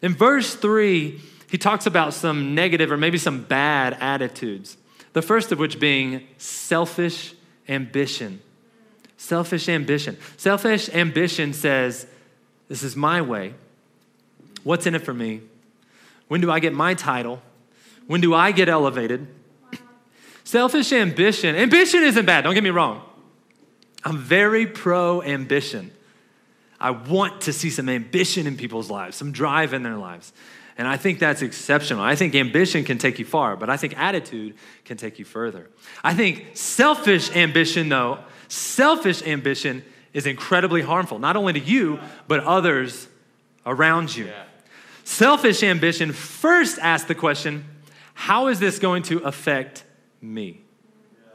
In 0.02 0.16
verse 0.16 0.56
3, 0.56 1.22
he 1.50 1.58
talks 1.58 1.86
about 1.86 2.14
some 2.14 2.56
negative 2.56 2.92
or 2.92 2.98
maybe 2.98 3.18
some 3.18 3.44
bad 3.44 3.98
attitudes. 4.00 4.78
The 5.14 5.22
first 5.22 5.52
of 5.52 5.60
which 5.60 5.80
being 5.80 6.28
selfish 6.38 7.34
ambition. 7.68 8.42
Selfish 9.18 9.70
ambition. 9.70 10.18
Selfish 10.38 10.90
ambition 10.90 11.54
says, 11.54 12.08
This 12.68 12.84
is 12.84 12.96
my 12.96 13.22
way. 13.22 13.54
What's 14.64 14.86
in 14.86 14.96
it 14.96 15.04
for 15.04 15.14
me? 15.14 15.42
When 16.28 16.40
do 16.42 16.50
I 16.50 16.60
get 16.60 16.74
my 16.74 16.94
title? 16.94 17.42
When 18.08 18.22
do 18.22 18.34
I 18.34 18.52
get 18.52 18.70
elevated? 18.70 19.28
Wow. 19.72 19.80
Selfish 20.44 20.94
ambition. 20.94 21.56
Ambition 21.56 22.04
isn't 22.04 22.26
bad, 22.26 22.44
don't 22.44 22.54
get 22.54 22.64
me 22.64 22.70
wrong. 22.70 23.02
I'm 24.04 24.18
very 24.18 24.66
pro 24.66 25.22
ambition. 25.22 25.92
I 26.80 26.92
want 26.92 27.42
to 27.42 27.54
see 27.54 27.70
some 27.70 27.90
ambition 27.90 28.48
in 28.48 28.58
people's 28.58 28.90
lives, 28.90 29.16
some 29.16 29.32
drive 29.32 29.74
in 29.74 29.84
their 29.84 29.98
lives. 29.98 30.34
And 30.78 30.88
I 30.88 30.98
think 30.98 31.20
that's 31.20 31.44
exceptional. 31.44 32.02
I 32.02 32.16
think 32.16 32.34
ambition 32.34 32.84
can 32.84 32.98
take 32.98 33.20
you 33.20 33.26
far, 33.26 33.56
but 33.56 33.70
I 33.70 33.78
think 33.78 33.98
attitude 34.00 34.56
can 34.84 34.98
take 34.98 35.20
you 35.20 35.26
further. 35.26 35.70
I 36.04 36.16
think 36.16 36.52
selfish 36.54 37.30
ambition, 37.36 37.90
though, 37.90 38.20
selfish 38.48 39.22
ambition 39.22 39.84
is 40.14 40.26
incredibly 40.26 40.82
harmful, 40.82 41.20
not 41.20 41.36
only 41.36 41.54
to 41.54 41.60
you, 41.60 42.00
but 42.28 42.44
others 42.44 43.08
around 43.66 44.16
you. 44.16 44.26
Yeah. 44.26 44.44
Selfish 45.04 45.62
ambition 45.62 46.14
first 46.14 46.80
asks 46.80 47.08
the 47.08 47.16
question 47.16 47.66
how 48.14 48.48
is 48.48 48.60
this 48.60 48.80
going 48.80 49.04
to 49.04 49.20
affect 49.20 49.84
me? 50.22 50.62
Yeah. 51.14 51.34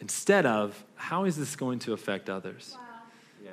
Instead 0.00 0.44
of 0.46 0.84
how 1.06 1.22
is 1.22 1.36
this 1.36 1.54
going 1.54 1.78
to 1.78 1.92
affect 1.92 2.28
others? 2.28 2.72
Wow. 2.74 2.80
Yeah. 3.44 3.50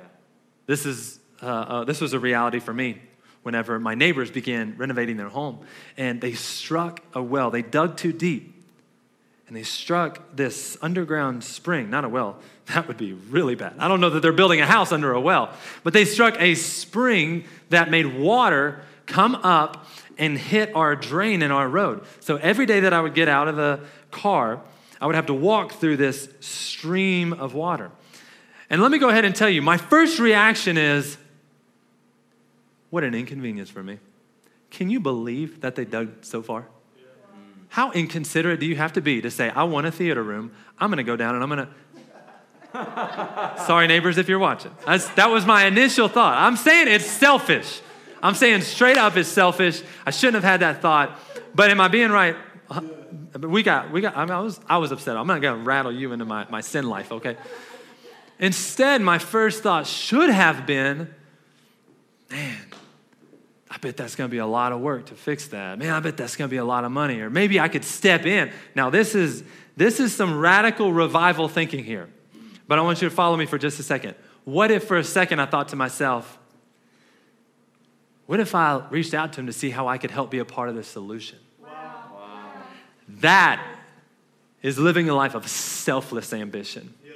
This, 0.66 0.84
is, 0.84 1.20
uh, 1.40 1.46
uh, 1.46 1.84
this 1.84 2.00
was 2.00 2.12
a 2.12 2.18
reality 2.18 2.58
for 2.58 2.74
me 2.74 3.00
whenever 3.44 3.78
my 3.78 3.94
neighbors 3.94 4.28
began 4.28 4.74
renovating 4.76 5.16
their 5.16 5.28
home 5.28 5.60
and 5.96 6.20
they 6.20 6.32
struck 6.32 7.00
a 7.14 7.22
well. 7.22 7.52
They 7.52 7.62
dug 7.62 7.96
too 7.96 8.12
deep 8.12 8.60
and 9.46 9.56
they 9.56 9.62
struck 9.62 10.34
this 10.34 10.76
underground 10.82 11.44
spring, 11.44 11.90
not 11.90 12.04
a 12.04 12.08
well. 12.08 12.38
That 12.74 12.88
would 12.88 12.96
be 12.96 13.12
really 13.12 13.56
bad. 13.56 13.74
I 13.78 13.88
don't 13.88 14.00
know 14.00 14.08
that 14.08 14.20
they're 14.20 14.32
building 14.32 14.62
a 14.62 14.66
house 14.66 14.90
under 14.90 15.12
a 15.12 15.20
well, 15.20 15.52
but 15.82 15.92
they 15.92 16.06
struck 16.06 16.40
a 16.40 16.54
spring 16.54 17.44
that 17.68 17.90
made 17.90 18.18
water 18.18 18.80
come 19.04 19.34
up 19.34 19.86
and 20.16 20.38
hit 20.38 20.74
our 20.74 20.96
drain 20.96 21.42
in 21.42 21.50
our 21.50 21.68
road. 21.68 22.04
So 22.20 22.36
every 22.36 22.64
day 22.64 22.80
that 22.80 22.94
I 22.94 23.02
would 23.02 23.12
get 23.12 23.28
out 23.28 23.48
of 23.48 23.56
the 23.56 23.80
car, 24.10 24.62
I 25.00 25.06
would 25.06 25.14
have 25.14 25.26
to 25.26 25.34
walk 25.34 25.72
through 25.72 25.96
this 25.96 26.28
stream 26.40 27.32
of 27.32 27.54
water. 27.54 27.90
And 28.70 28.80
let 28.80 28.90
me 28.90 28.98
go 28.98 29.08
ahead 29.08 29.24
and 29.24 29.34
tell 29.34 29.48
you, 29.48 29.62
my 29.62 29.76
first 29.76 30.18
reaction 30.18 30.78
is, 30.78 31.16
what 32.90 33.04
an 33.04 33.14
inconvenience 33.14 33.70
for 33.70 33.82
me. 33.82 33.98
Can 34.70 34.90
you 34.90 35.00
believe 35.00 35.60
that 35.60 35.74
they 35.74 35.84
dug 35.84 36.24
so 36.24 36.42
far? 36.42 36.66
How 37.68 37.90
inconsiderate 37.90 38.60
do 38.60 38.66
you 38.66 38.76
have 38.76 38.92
to 38.92 39.00
be 39.00 39.20
to 39.20 39.30
say, 39.30 39.50
I 39.50 39.64
want 39.64 39.86
a 39.86 39.90
theater 39.90 40.22
room, 40.22 40.52
I'm 40.78 40.90
gonna 40.90 41.02
go 41.02 41.16
down 41.16 41.34
and 41.34 41.42
I'm 41.42 41.48
gonna. 41.48 41.68
Sorry, 43.66 43.86
neighbors, 43.86 44.18
if 44.18 44.28
you're 44.28 44.38
watching. 44.38 44.72
That's, 44.86 45.08
that 45.10 45.30
was 45.30 45.44
my 45.44 45.66
initial 45.66 46.08
thought. 46.08 46.38
I'm 46.38 46.56
saying 46.56 46.88
it's 46.88 47.06
selfish. 47.06 47.80
I'm 48.22 48.34
saying 48.34 48.62
straight 48.62 48.96
up 48.96 49.16
it's 49.16 49.28
selfish. 49.28 49.82
I 50.06 50.10
shouldn't 50.10 50.36
have 50.36 50.44
had 50.44 50.60
that 50.60 50.80
thought. 50.80 51.18
But 51.54 51.70
am 51.70 51.80
I 51.80 51.88
being 51.88 52.10
right? 52.10 52.36
But 53.32 53.48
we 53.48 53.62
got, 53.62 53.92
we 53.92 54.00
got, 54.00 54.16
I, 54.16 54.24
mean, 54.24 54.32
I 54.32 54.40
was, 54.40 54.60
I 54.68 54.78
was 54.78 54.92
upset. 54.92 55.16
I'm 55.16 55.26
not 55.26 55.40
gonna 55.40 55.62
rattle 55.62 55.92
you 55.92 56.12
into 56.12 56.24
my, 56.24 56.46
my 56.50 56.60
sin 56.60 56.88
life, 56.88 57.12
okay? 57.12 57.36
Instead, 58.38 59.00
my 59.00 59.18
first 59.18 59.62
thought 59.62 59.86
should 59.86 60.30
have 60.30 60.66
been, 60.66 61.14
man, 62.30 62.58
I 63.70 63.78
bet 63.78 63.96
that's 63.96 64.16
going 64.16 64.28
to 64.28 64.30
be 64.30 64.38
a 64.38 64.46
lot 64.46 64.72
of 64.72 64.80
work 64.80 65.06
to 65.06 65.14
fix 65.14 65.48
that. 65.48 65.78
Man, 65.78 65.90
I 65.90 66.00
bet 66.00 66.16
that's 66.16 66.36
going 66.36 66.48
to 66.48 66.50
be 66.50 66.58
a 66.58 66.64
lot 66.64 66.84
of 66.84 66.92
money. 66.92 67.20
Or 67.20 67.30
maybe 67.30 67.58
I 67.58 67.68
could 67.68 67.84
step 67.84 68.24
in. 68.24 68.52
Now, 68.74 68.90
this 68.90 69.14
is, 69.14 69.42
this 69.76 69.98
is 69.98 70.14
some 70.14 70.38
radical 70.38 70.92
revival 70.92 71.48
thinking 71.48 71.84
here. 71.84 72.08
But 72.68 72.78
I 72.78 72.82
want 72.82 73.02
you 73.02 73.08
to 73.08 73.14
follow 73.14 73.36
me 73.36 73.46
for 73.46 73.58
just 73.58 73.80
a 73.80 73.82
second. 73.82 74.14
What 74.44 74.70
if 74.70 74.84
for 74.84 74.96
a 74.96 75.04
second 75.04 75.40
I 75.40 75.46
thought 75.46 75.68
to 75.68 75.76
myself, 75.76 76.38
what 78.26 78.40
if 78.40 78.54
I 78.54 78.86
reached 78.90 79.12
out 79.12 79.32
to 79.34 79.40
him 79.40 79.46
to 79.46 79.52
see 79.52 79.70
how 79.70 79.88
I 79.88 79.98
could 79.98 80.10
help 80.10 80.30
be 80.30 80.38
a 80.38 80.44
part 80.44 80.68
of 80.68 80.74
the 80.74 80.84
solution? 80.84 81.38
That 83.08 83.64
is 84.62 84.78
living 84.78 85.08
a 85.08 85.14
life 85.14 85.34
of 85.34 85.46
selfless 85.46 86.32
ambition. 86.32 86.94
Yeah, 87.04 87.12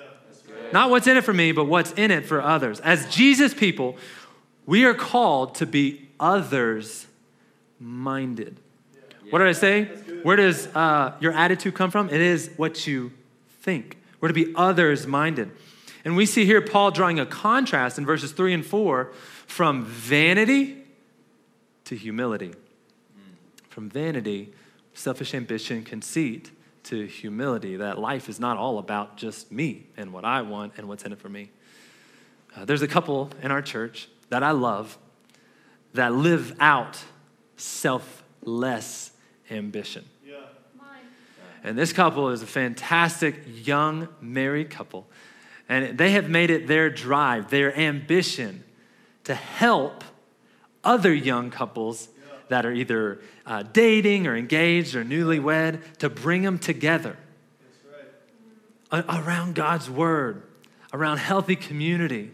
Not 0.72 0.90
what's 0.90 1.06
in 1.06 1.16
it 1.16 1.24
for 1.24 1.32
me, 1.32 1.52
but 1.52 1.64
what's 1.64 1.92
in 1.92 2.10
it 2.10 2.26
for 2.26 2.42
others. 2.42 2.80
As 2.80 3.08
Jesus 3.08 3.54
people, 3.54 3.96
we 4.66 4.84
are 4.84 4.94
called 4.94 5.54
to 5.56 5.66
be 5.66 6.08
others 6.20 7.06
minded. 7.80 8.60
What 9.30 9.40
did 9.40 9.48
I 9.48 9.52
say? 9.52 9.84
Where 10.22 10.36
does 10.36 10.66
uh, 10.68 11.14
your 11.20 11.32
attitude 11.32 11.74
come 11.74 11.90
from? 11.90 12.08
It 12.08 12.20
is 12.20 12.50
what 12.56 12.86
you 12.86 13.12
think. 13.60 13.98
We're 14.20 14.28
to 14.28 14.34
be 14.34 14.52
others 14.56 15.06
minded. 15.06 15.50
And 16.04 16.16
we 16.16 16.26
see 16.26 16.44
here 16.44 16.60
Paul 16.60 16.90
drawing 16.90 17.18
a 17.20 17.26
contrast 17.26 17.98
in 17.98 18.06
verses 18.06 18.32
3 18.32 18.54
and 18.54 18.66
4 18.66 19.12
from 19.46 19.84
vanity 19.84 20.76
to 21.84 21.94
humility. 21.94 22.54
From 23.68 23.88
vanity, 23.88 24.52
selfish 24.94 25.34
ambition, 25.34 25.84
conceit, 25.84 26.50
to 26.84 27.06
humility, 27.06 27.76
that 27.76 27.98
life 27.98 28.28
is 28.28 28.40
not 28.40 28.56
all 28.56 28.78
about 28.78 29.16
just 29.16 29.52
me 29.52 29.86
and 29.96 30.12
what 30.12 30.24
I 30.24 30.42
want 30.42 30.72
and 30.76 30.88
what's 30.88 31.04
in 31.04 31.12
it 31.12 31.18
for 31.18 31.28
me. 31.28 31.50
Uh, 32.56 32.64
there's 32.64 32.82
a 32.82 32.88
couple 32.88 33.30
in 33.42 33.50
our 33.50 33.60
church 33.60 34.08
that 34.30 34.42
I 34.42 34.52
love 34.52 34.96
that 35.94 36.14
live 36.14 36.56
out 36.60 36.98
selfless 37.56 39.12
ambition. 39.50 40.04
Yeah. 40.24 40.36
And 41.64 41.76
this 41.76 41.92
couple 41.92 42.30
is 42.30 42.42
a 42.42 42.46
fantastic 42.46 43.42
young 43.66 44.08
married 44.20 44.70
couple. 44.70 45.06
And 45.68 45.98
they 45.98 46.12
have 46.12 46.30
made 46.30 46.50
it 46.50 46.66
their 46.66 46.88
drive, 46.88 47.50
their 47.50 47.76
ambition 47.76 48.64
to 49.24 49.34
help 49.34 50.04
other 50.82 51.12
young 51.12 51.50
couples 51.50 52.08
that 52.48 52.66
are 52.66 52.72
either 52.72 53.20
uh, 53.46 53.62
dating 53.62 54.26
or 54.26 54.36
engaged 54.36 54.94
or 54.94 55.04
newlywed 55.04 55.82
to 55.98 56.08
bring 56.08 56.42
them 56.42 56.58
together 56.58 57.16
right. 58.92 59.04
around 59.08 59.54
God's 59.54 59.88
word, 59.90 60.42
around 60.92 61.18
healthy 61.18 61.56
community, 61.56 62.32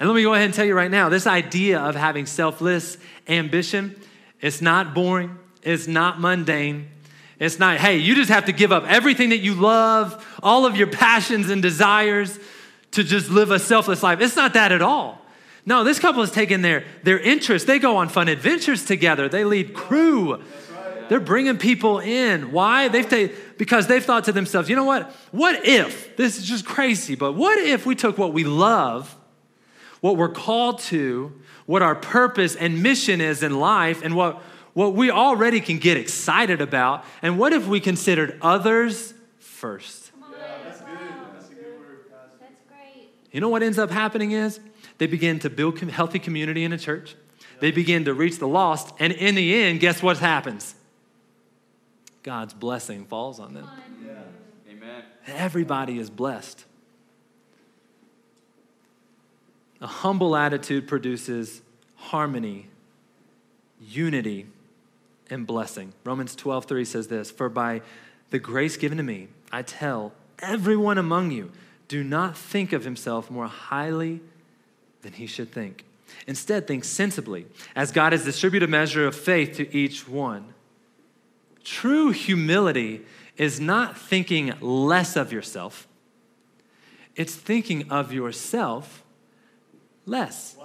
and 0.00 0.08
let 0.08 0.14
me 0.14 0.22
go 0.22 0.32
ahead 0.32 0.46
and 0.46 0.54
tell 0.54 0.64
you 0.64 0.74
right 0.74 0.90
now 0.90 1.10
this 1.10 1.26
idea 1.26 1.78
of 1.78 1.94
having 1.94 2.24
selfless 2.24 2.96
ambition, 3.28 4.00
it's 4.40 4.62
not 4.62 4.94
boring, 4.94 5.38
it's 5.62 5.86
not 5.86 6.18
mundane. 6.18 6.88
It's 7.38 7.58
not, 7.58 7.78
hey, 7.78 7.98
you 7.98 8.14
just 8.14 8.30
have 8.30 8.46
to 8.46 8.52
give 8.52 8.70
up 8.70 8.84
everything 8.86 9.30
that 9.30 9.38
you 9.38 9.54
love, 9.54 10.26
all 10.42 10.66
of 10.66 10.76
your 10.76 10.88
passions 10.88 11.48
and 11.48 11.62
desires 11.62 12.38
to 12.92 13.04
just 13.04 13.30
live 13.30 13.50
a 13.50 13.58
selfless 13.58 14.02
life. 14.02 14.20
It's 14.20 14.36
not 14.36 14.54
that 14.54 14.72
at 14.72 14.82
all. 14.82 15.24
No, 15.66 15.84
this 15.84 15.98
couple 15.98 16.22
has 16.22 16.30
taken 16.30 16.62
their, 16.62 16.84
their 17.02 17.18
interest. 17.18 17.66
They 17.66 17.78
go 17.78 17.96
on 17.96 18.08
fun 18.08 18.28
adventures 18.28 18.84
together. 18.84 19.28
They 19.28 19.44
lead 19.44 19.74
crew. 19.74 20.42
They're 21.08 21.20
bringing 21.20 21.58
people 21.58 21.98
in. 21.98 22.52
Why? 22.52 22.88
They've 22.88 23.08
taken 23.08 23.36
because 23.58 23.86
they've 23.86 24.04
thought 24.04 24.24
to 24.24 24.32
themselves, 24.32 24.70
you 24.70 24.76
know 24.76 24.84
what? 24.84 25.10
What 25.32 25.66
if 25.66 26.16
this 26.16 26.38
is 26.38 26.46
just 26.46 26.64
crazy? 26.64 27.14
But 27.14 27.32
what 27.32 27.58
if 27.58 27.84
we 27.84 27.94
took 27.94 28.16
what 28.16 28.32
we 28.32 28.44
love 28.44 29.16
what 30.00 30.16
we're 30.16 30.30
called 30.30 30.80
to, 30.80 31.32
what 31.66 31.82
our 31.82 31.94
purpose 31.94 32.56
and 32.56 32.82
mission 32.82 33.20
is 33.20 33.42
in 33.42 33.58
life, 33.58 34.02
and 34.02 34.16
what, 34.16 34.42
what 34.72 34.94
we 34.94 35.10
already 35.10 35.60
can 35.60 35.78
get 35.78 35.96
excited 35.96 36.60
about. 36.60 37.04
And 37.22 37.38
what 37.38 37.52
if 37.52 37.66
we 37.66 37.80
considered 37.80 38.38
others 38.42 39.14
first? 39.38 40.10
Yeah, 40.20 40.36
that's 40.64 40.80
good. 40.80 40.88
That's 41.34 41.50
a 41.50 41.54
good 41.54 41.78
word, 41.78 42.06
You 43.30 43.40
know 43.40 43.48
what 43.48 43.62
ends 43.62 43.78
up 43.78 43.90
happening 43.90 44.32
is 44.32 44.58
they 45.00 45.06
begin 45.06 45.38
to 45.38 45.48
build 45.48 45.80
healthy 45.80 46.18
community 46.18 46.62
in 46.62 46.74
a 46.74 46.78
church. 46.78 47.16
They 47.58 47.70
begin 47.70 48.04
to 48.04 48.12
reach 48.12 48.38
the 48.38 48.46
lost, 48.46 48.94
and 48.98 49.14
in 49.14 49.34
the 49.34 49.54
end, 49.54 49.80
guess 49.80 50.02
what 50.02 50.18
happens? 50.18 50.74
God's 52.22 52.52
blessing 52.52 53.06
falls 53.06 53.40
on 53.40 53.54
them. 53.54 53.66
Yeah. 54.06 54.12
Amen. 54.70 55.02
Everybody 55.26 55.98
is 55.98 56.10
blessed. 56.10 56.66
A 59.80 59.86
humble 59.86 60.36
attitude 60.36 60.86
produces 60.86 61.62
harmony, 61.96 62.68
unity, 63.80 64.48
and 65.30 65.46
blessing. 65.46 65.94
Romans 66.04 66.36
12, 66.36 66.66
3 66.66 66.84
says 66.84 67.08
this 67.08 67.30
For 67.30 67.48
by 67.48 67.80
the 68.28 68.38
grace 68.38 68.76
given 68.76 68.98
to 68.98 69.04
me, 69.04 69.28
I 69.50 69.62
tell 69.62 70.12
everyone 70.40 70.98
among 70.98 71.30
you, 71.30 71.52
do 71.88 72.04
not 72.04 72.36
think 72.36 72.74
of 72.74 72.84
himself 72.84 73.30
more 73.30 73.46
highly 73.46 74.20
than 75.02 75.12
he 75.12 75.26
should 75.26 75.52
think. 75.52 75.84
Instead, 76.26 76.66
think 76.66 76.84
sensibly, 76.84 77.46
as 77.74 77.92
God 77.92 78.12
has 78.12 78.24
distributed 78.24 78.68
a 78.68 78.70
measure 78.70 79.06
of 79.06 79.14
faith 79.14 79.56
to 79.56 79.76
each 79.76 80.08
one. 80.08 80.54
True 81.64 82.10
humility 82.10 83.02
is 83.36 83.60
not 83.60 83.96
thinking 83.96 84.52
less 84.60 85.16
of 85.16 85.32
yourself, 85.32 85.86
it's 87.16 87.34
thinking 87.34 87.90
of 87.90 88.12
yourself 88.12 89.02
less 90.06 90.56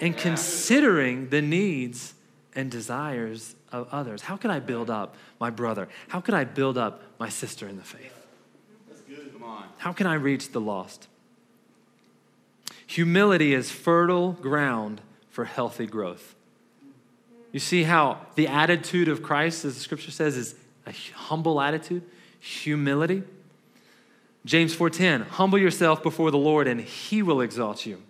and 0.00 0.16
considering 0.16 1.28
the 1.30 1.42
needs 1.42 2.14
and 2.54 2.70
desires 2.70 3.54
of 3.72 3.88
others. 3.92 4.22
How 4.22 4.36
can 4.36 4.50
I 4.50 4.60
build 4.60 4.90
up 4.90 5.16
my 5.40 5.50
brother? 5.50 5.88
How 6.08 6.20
can 6.20 6.34
I 6.34 6.44
build 6.44 6.78
up 6.78 7.02
my 7.18 7.28
sister 7.28 7.68
in 7.68 7.76
the 7.76 7.82
faith? 7.82 8.12
How 9.78 9.92
can 9.92 10.06
I 10.06 10.14
reach 10.14 10.52
the 10.52 10.60
lost? 10.60 11.08
Humility 12.86 13.52
is 13.52 13.70
fertile 13.70 14.32
ground 14.32 15.00
for 15.28 15.44
healthy 15.44 15.86
growth. 15.86 16.34
You 17.52 17.60
see 17.60 17.84
how 17.84 18.20
the 18.34 18.48
attitude 18.48 19.08
of 19.08 19.22
Christ, 19.22 19.64
as 19.64 19.74
the 19.74 19.80
scripture 19.80 20.10
says, 20.10 20.36
is 20.36 20.54
a 20.86 20.92
humble 21.14 21.60
attitude, 21.60 22.02
humility. 22.38 23.22
James 24.44 24.74
4:10, 24.74 25.26
humble 25.28 25.58
yourself 25.58 26.02
before 26.02 26.30
the 26.30 26.38
Lord 26.38 26.68
and 26.68 26.80
he 26.80 27.22
will 27.22 27.40
exalt 27.40 27.86
you. 27.86 28.02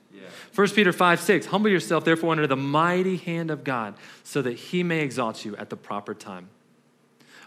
1 0.55 0.69
Peter 0.71 0.93
5 0.93 1.21
6, 1.21 1.47
humble 1.47 1.71
yourself 1.71 2.05
therefore 2.05 2.33
under 2.33 2.47
the 2.47 2.57
mighty 2.57 3.17
hand 3.17 3.51
of 3.51 3.63
God 3.63 3.95
so 4.25 4.41
that 4.41 4.53
he 4.53 4.83
may 4.83 5.01
exalt 5.01 5.45
you 5.45 5.55
at 5.57 5.69
the 5.69 5.77
proper 5.77 6.15
time. 6.15 6.49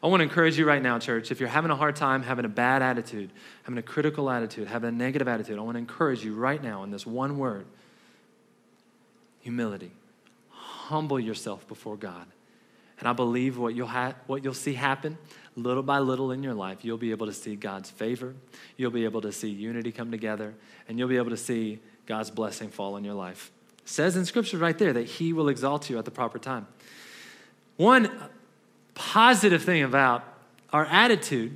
I 0.01 0.08
want 0.08 0.22
to 0.22 0.24
encourage 0.24 0.58
you 0.58 0.65
right 0.65 0.82
now, 0.82 0.98
church, 0.98 1.29
if 1.29 1.39
you're 1.39 1.50
having 1.50 1.72
a 1.72 1.75
hard 1.75 1.96
time, 1.96 2.24
having 2.24 2.46
a 2.46 2.50
bad 2.50 2.82
attitude, 2.82 3.32
having 3.63 3.77
a 3.77 3.84
critical 3.84 4.29
attitude, 4.29 4.68
having 4.68 4.89
a 4.89 4.91
negative 4.91 5.27
attitude, 5.27 5.60
I 5.60 5.62
want 5.62 5.75
to 5.75 5.79
encourage 5.79 6.24
you 6.24 6.34
right 6.34 6.62
now 6.63 6.84
in 6.84 6.91
this 6.91 7.06
one 7.06 7.38
word 7.38 7.65
humility. 9.41 9.91
Humble 10.50 11.20
yourself 11.20 11.68
before 11.68 11.98
God. 11.98 12.27
And 13.00 13.08
I 13.08 13.13
believe 13.13 13.58
what 13.58 13.75
you'll, 13.75 13.88
ha- 13.88 14.15
what 14.27 14.44
you'll 14.44 14.53
see 14.53 14.74
happen 14.74 15.18
little 15.56 15.84
by 15.84 16.00
little 16.00 16.32
in 16.32 16.44
your 16.44 16.53
life, 16.53 16.84
you'll 16.84 16.98
be 16.98 17.12
able 17.12 17.27
to 17.27 17.34
see 17.34 17.56
God's 17.56 17.89
favor. 17.89 18.36
You'll 18.77 18.91
be 18.91 19.06
able 19.06 19.22
to 19.22 19.32
see 19.32 19.50
unity 19.50 19.91
come 19.91 20.12
together. 20.12 20.53
And 20.88 20.98
you'll 20.98 21.10
be 21.10 21.18
able 21.18 21.29
to 21.32 21.38
see 21.38 21.79
God's 22.06 22.32
blessing 22.32 22.70
fall 22.70 22.96
on 22.96 23.03
your 23.03 23.13
life. 23.13 23.51
It 23.84 23.89
says 23.89 24.15
in 24.15 24.25
Scripture 24.25 24.58
right 24.58 24.77
there 24.77 24.94
that 24.94 25.06
He 25.06 25.34
will 25.34 25.50
exalt 25.50 25.89
you 25.89 25.98
at 25.98 26.06
the 26.06 26.12
proper 26.12 26.39
time. 26.39 26.68
One 27.77 28.12
positive 29.00 29.63
thing 29.63 29.82
about 29.82 30.25
our 30.74 30.86
attitude 30.86 31.56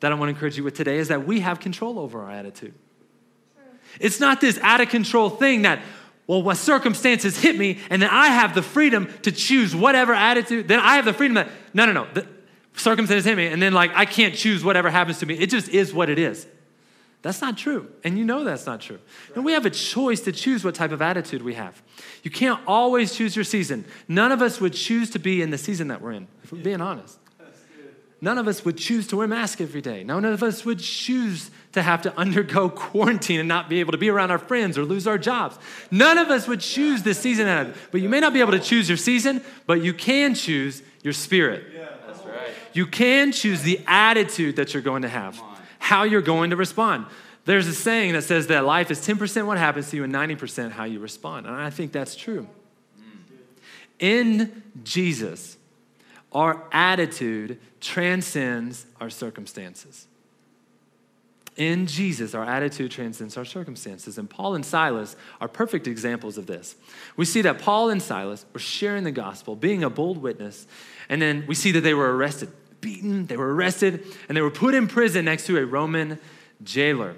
that 0.00 0.10
I 0.10 0.16
want 0.16 0.30
to 0.30 0.34
encourage 0.34 0.56
you 0.56 0.64
with 0.64 0.74
today 0.74 0.98
is 0.98 1.08
that 1.08 1.24
we 1.24 1.40
have 1.40 1.60
control 1.60 1.98
over 1.98 2.22
our 2.22 2.30
attitude. 2.30 2.74
It's 4.00 4.18
not 4.18 4.40
this 4.40 4.58
out 4.58 4.80
of 4.80 4.88
control 4.88 5.30
thing 5.30 5.62
that, 5.62 5.80
well, 6.26 6.42
what 6.42 6.56
circumstances 6.56 7.38
hit 7.38 7.56
me, 7.56 7.78
and 7.88 8.02
then 8.02 8.10
I 8.10 8.28
have 8.28 8.54
the 8.54 8.62
freedom 8.62 9.08
to 9.22 9.30
choose 9.30 9.76
whatever 9.76 10.12
attitude, 10.12 10.66
then 10.66 10.80
I 10.80 10.96
have 10.96 11.04
the 11.04 11.12
freedom 11.12 11.36
that, 11.36 11.50
no, 11.72 11.86
no, 11.86 11.92
no, 11.92 12.06
the 12.14 12.26
circumstances 12.74 13.24
hit 13.24 13.36
me, 13.36 13.46
and 13.46 13.62
then 13.62 13.72
like 13.72 13.92
I 13.94 14.04
can't 14.04 14.34
choose 14.34 14.64
whatever 14.64 14.90
happens 14.90 15.20
to 15.20 15.26
me. 15.26 15.38
It 15.38 15.50
just 15.50 15.68
is 15.68 15.94
what 15.94 16.10
it 16.10 16.18
is. 16.18 16.46
That's 17.22 17.42
not 17.42 17.58
true. 17.58 17.90
And 18.02 18.16
you 18.16 18.24
know 18.24 18.44
that's 18.44 18.64
not 18.64 18.80
true. 18.80 18.98
And 19.34 19.44
we 19.44 19.52
have 19.52 19.66
a 19.66 19.70
choice 19.70 20.20
to 20.22 20.32
choose 20.32 20.64
what 20.64 20.74
type 20.74 20.90
of 20.90 21.02
attitude 21.02 21.42
we 21.42 21.54
have. 21.54 21.82
You 22.22 22.30
can't 22.30 22.60
always 22.66 23.14
choose 23.14 23.36
your 23.36 23.44
season. 23.44 23.84
None 24.08 24.32
of 24.32 24.40
us 24.40 24.60
would 24.60 24.72
choose 24.72 25.10
to 25.10 25.18
be 25.18 25.42
in 25.42 25.50
the 25.50 25.58
season 25.58 25.88
that 25.88 26.00
we're 26.00 26.12
in, 26.12 26.28
if 26.42 26.52
we're 26.52 26.62
being 26.62 26.80
honest. 26.80 27.18
None 28.22 28.36
of 28.36 28.46
us 28.46 28.64
would 28.64 28.76
choose 28.76 29.06
to 29.08 29.16
wear 29.16 29.24
a 29.24 29.28
mask 29.28 29.60
every 29.60 29.80
day. 29.80 30.04
None 30.04 30.24
of 30.26 30.42
us 30.42 30.64
would 30.64 30.78
choose 30.78 31.50
to 31.72 31.80
have 31.82 32.02
to 32.02 32.16
undergo 32.18 32.68
quarantine 32.68 33.40
and 33.40 33.48
not 33.48 33.68
be 33.68 33.80
able 33.80 33.92
to 33.92 33.98
be 33.98 34.10
around 34.10 34.30
our 34.30 34.38
friends 34.38 34.76
or 34.76 34.84
lose 34.84 35.06
our 35.06 35.16
jobs. 35.16 35.58
None 35.90 36.18
of 36.18 36.28
us 36.28 36.46
would 36.46 36.60
choose 36.60 37.02
this 37.02 37.18
season. 37.18 37.74
But 37.90 38.02
you 38.02 38.08
may 38.08 38.20
not 38.20 38.32
be 38.34 38.40
able 38.40 38.52
to 38.52 38.60
choose 38.60 38.88
your 38.88 38.98
season, 38.98 39.42
but 39.66 39.82
you 39.82 39.94
can 39.94 40.34
choose 40.34 40.82
your 41.02 41.14
spirit. 41.14 41.64
Yeah, 41.74 41.88
that's 42.06 42.24
right. 42.26 42.50
You 42.74 42.86
can 42.86 43.32
choose 43.32 43.62
the 43.62 43.80
attitude 43.86 44.56
that 44.56 44.74
you're 44.74 44.82
going 44.82 45.02
to 45.02 45.08
have, 45.08 45.40
how 45.80 46.04
you're 46.04 46.22
going 46.22 46.50
to 46.50 46.56
respond. 46.56 47.06
There's 47.46 47.66
a 47.66 47.74
saying 47.74 48.12
that 48.12 48.22
says 48.22 48.46
that 48.46 48.64
life 48.64 48.92
is 48.92 49.00
10% 49.00 49.46
what 49.46 49.58
happens 49.58 49.90
to 49.90 49.96
you 49.96 50.04
and 50.04 50.14
90% 50.14 50.70
how 50.70 50.84
you 50.84 51.00
respond. 51.00 51.46
And 51.46 51.56
I 51.56 51.70
think 51.70 51.90
that's 51.90 52.14
true. 52.14 52.46
In 53.98 54.62
Jesus, 54.84 55.56
our 56.32 56.64
attitude 56.70 57.58
transcends 57.80 58.86
our 59.00 59.10
circumstances. 59.10 60.06
In 61.56 61.86
Jesus, 61.86 62.34
our 62.34 62.44
attitude 62.44 62.90
transcends 62.90 63.36
our 63.36 63.44
circumstances. 63.44 64.16
And 64.16 64.30
Paul 64.30 64.54
and 64.54 64.64
Silas 64.64 65.16
are 65.40 65.48
perfect 65.48 65.86
examples 65.86 66.38
of 66.38 66.46
this. 66.46 66.76
We 67.16 67.24
see 67.24 67.42
that 67.42 67.58
Paul 67.58 67.90
and 67.90 68.00
Silas 68.00 68.46
were 68.52 68.60
sharing 68.60 69.04
the 69.04 69.10
gospel, 69.10 69.56
being 69.56 69.82
a 69.82 69.90
bold 69.90 70.18
witness, 70.18 70.66
and 71.08 71.20
then 71.20 71.44
we 71.46 71.54
see 71.54 71.72
that 71.72 71.80
they 71.80 71.92
were 71.92 72.16
arrested, 72.16 72.50
beaten, 72.80 73.26
they 73.26 73.36
were 73.36 73.54
arrested, 73.54 74.04
and 74.28 74.36
they 74.36 74.42
were 74.42 74.50
put 74.50 74.74
in 74.74 74.88
prison 74.88 75.24
next 75.24 75.46
to 75.46 75.58
a 75.58 75.66
Roman 75.66 76.18
jailer. 76.62 77.16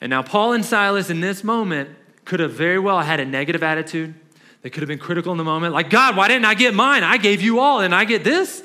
And 0.00 0.10
now, 0.10 0.22
Paul 0.22 0.52
and 0.52 0.64
Silas 0.64 1.10
in 1.10 1.20
this 1.20 1.44
moment 1.44 1.90
could 2.24 2.40
have 2.40 2.52
very 2.52 2.78
well 2.78 3.00
had 3.00 3.20
a 3.20 3.24
negative 3.24 3.62
attitude. 3.62 4.14
They 4.62 4.70
could 4.70 4.82
have 4.82 4.88
been 4.88 4.98
critical 4.98 5.32
in 5.32 5.38
the 5.38 5.44
moment, 5.44 5.74
like, 5.74 5.90
God, 5.90 6.16
why 6.16 6.28
didn't 6.28 6.46
I 6.46 6.54
get 6.54 6.74
mine? 6.74 7.04
I 7.04 7.16
gave 7.18 7.42
you 7.42 7.60
all, 7.60 7.80
and 7.80 7.94
I 7.94 8.04
get 8.04 8.24
this. 8.24 8.62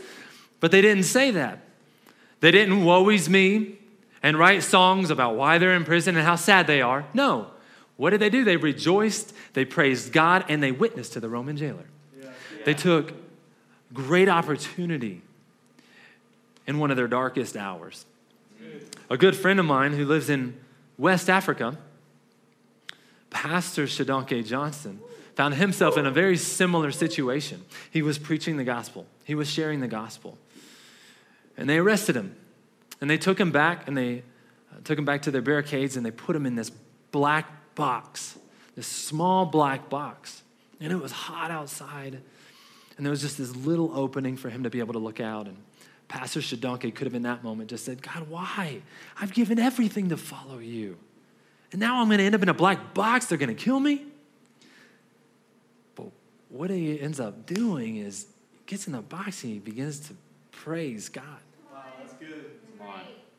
But 0.59 0.71
they 0.71 0.81
didn't 0.81 1.03
say 1.03 1.31
that. 1.31 1.59
They 2.39 2.51
didn't 2.51 2.83
woe's 2.83 3.29
me 3.29 3.77
and 4.23 4.37
write 4.37 4.63
songs 4.63 5.09
about 5.09 5.35
why 5.35 5.57
they're 5.57 5.73
in 5.73 5.85
prison 5.85 6.15
and 6.15 6.25
how 6.25 6.35
sad 6.35 6.67
they 6.67 6.81
are. 6.81 7.05
No. 7.13 7.47
What 7.97 8.11
did 8.11 8.21
they 8.21 8.29
do? 8.29 8.43
They 8.45 8.57
rejoiced, 8.57 9.33
they 9.53 9.65
praised 9.65 10.13
God, 10.13 10.45
and 10.47 10.63
they 10.63 10.71
witnessed 10.71 11.13
to 11.13 11.19
the 11.19 11.29
Roman 11.29 11.57
jailer. 11.57 11.85
Yeah. 12.17 12.29
They 12.65 12.73
took 12.73 13.13
great 13.93 14.29
opportunity 14.29 15.21
in 16.69 16.77
one 16.77 16.91
of 16.91 16.97
their 16.97 17.07
darkest 17.07 17.57
hours. 17.57 18.05
A 19.09 19.17
good 19.17 19.35
friend 19.35 19.59
of 19.59 19.65
mine 19.65 19.93
who 19.93 20.05
lives 20.05 20.29
in 20.29 20.55
West 20.99 21.27
Africa, 21.27 21.75
Pastor 23.31 23.85
Shodankeh 23.85 24.45
Johnson, 24.45 24.99
found 25.33 25.55
himself 25.55 25.97
in 25.97 26.05
a 26.05 26.11
very 26.11 26.37
similar 26.37 26.91
situation. 26.91 27.65
He 27.89 28.03
was 28.03 28.19
preaching 28.19 28.57
the 28.57 28.63
gospel, 28.63 29.07
he 29.23 29.33
was 29.33 29.49
sharing 29.49 29.79
the 29.79 29.87
gospel. 29.87 30.37
And 31.57 31.67
they 31.67 31.79
arrested 31.79 32.15
him. 32.15 32.35
And 33.01 33.09
they 33.09 33.17
took 33.17 33.39
him 33.39 33.51
back 33.51 33.87
and 33.87 33.97
they 33.97 34.19
uh, 34.71 34.75
took 34.83 34.99
him 34.99 35.05
back 35.05 35.23
to 35.23 35.31
their 35.31 35.41
barricades 35.41 35.97
and 35.97 36.05
they 36.05 36.11
put 36.11 36.35
him 36.35 36.45
in 36.45 36.53
this 36.53 36.69
black 37.11 37.73
box, 37.73 38.37
this 38.75 38.85
small 38.85 39.45
black 39.45 39.89
box. 39.89 40.43
And 40.79 40.93
it 40.93 41.01
was 41.01 41.11
hot 41.11 41.49
outside. 41.49 42.21
And 42.95 43.05
there 43.05 43.11
was 43.11 43.21
just 43.21 43.39
this 43.39 43.55
little 43.55 43.91
opening 43.97 44.37
for 44.37 44.49
him 44.49 44.63
to 44.63 44.69
be 44.69 44.79
able 44.79 44.93
to 44.93 44.99
look 44.99 45.19
out. 45.19 45.47
And 45.47 45.57
Pastor 46.09 46.39
Shodankeh 46.41 46.93
could 46.93 47.05
have 47.05 47.13
in 47.13 47.21
that 47.21 47.43
moment 47.43 47.69
just 47.69 47.85
said, 47.85 48.01
God, 48.01 48.27
why? 48.29 48.81
I've 49.21 49.31
given 49.31 49.59
everything 49.59 50.09
to 50.09 50.17
follow 50.17 50.57
you. 50.57 50.97
And 51.71 51.79
now 51.79 52.01
I'm 52.01 52.07
going 52.07 52.17
to 52.17 52.23
end 52.23 52.35
up 52.35 52.41
in 52.41 52.49
a 52.49 52.53
black 52.53 52.93
box. 52.93 53.27
They're 53.27 53.37
going 53.37 53.55
to 53.55 53.63
kill 53.63 53.79
me. 53.79 54.05
But 55.95 56.07
what 56.49 56.71
he 56.71 56.99
ends 56.99 57.19
up 57.19 57.45
doing 57.45 57.97
is 57.97 58.25
gets 58.65 58.87
in 58.87 58.93
the 58.93 59.01
box 59.01 59.43
and 59.43 59.53
he 59.53 59.59
begins 59.59 59.99
to 59.99 60.13
praise 60.51 61.09
God. 61.09 61.23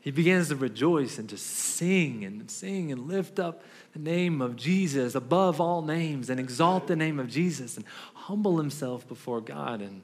He 0.01 0.11
begins 0.11 0.49
to 0.49 0.57
rejoice 0.57 1.19
and 1.19 1.29
to 1.29 1.37
sing 1.37 2.25
and 2.25 2.51
sing 2.51 2.91
and 2.91 3.07
lift 3.07 3.39
up 3.39 3.63
the 3.93 3.99
name 3.99 4.41
of 4.41 4.57
Jesus 4.57 5.15
above 5.15 5.61
all 5.61 5.83
names 5.83 6.31
and 6.31 6.41
exalt 6.41 6.87
the 6.87 6.97
name 6.97 7.19
of 7.19 7.29
Jesus 7.29 7.77
and 7.77 7.85
humble 8.15 8.57
himself 8.57 9.07
before 9.07 9.43
God. 9.43 9.83
And 9.83 10.01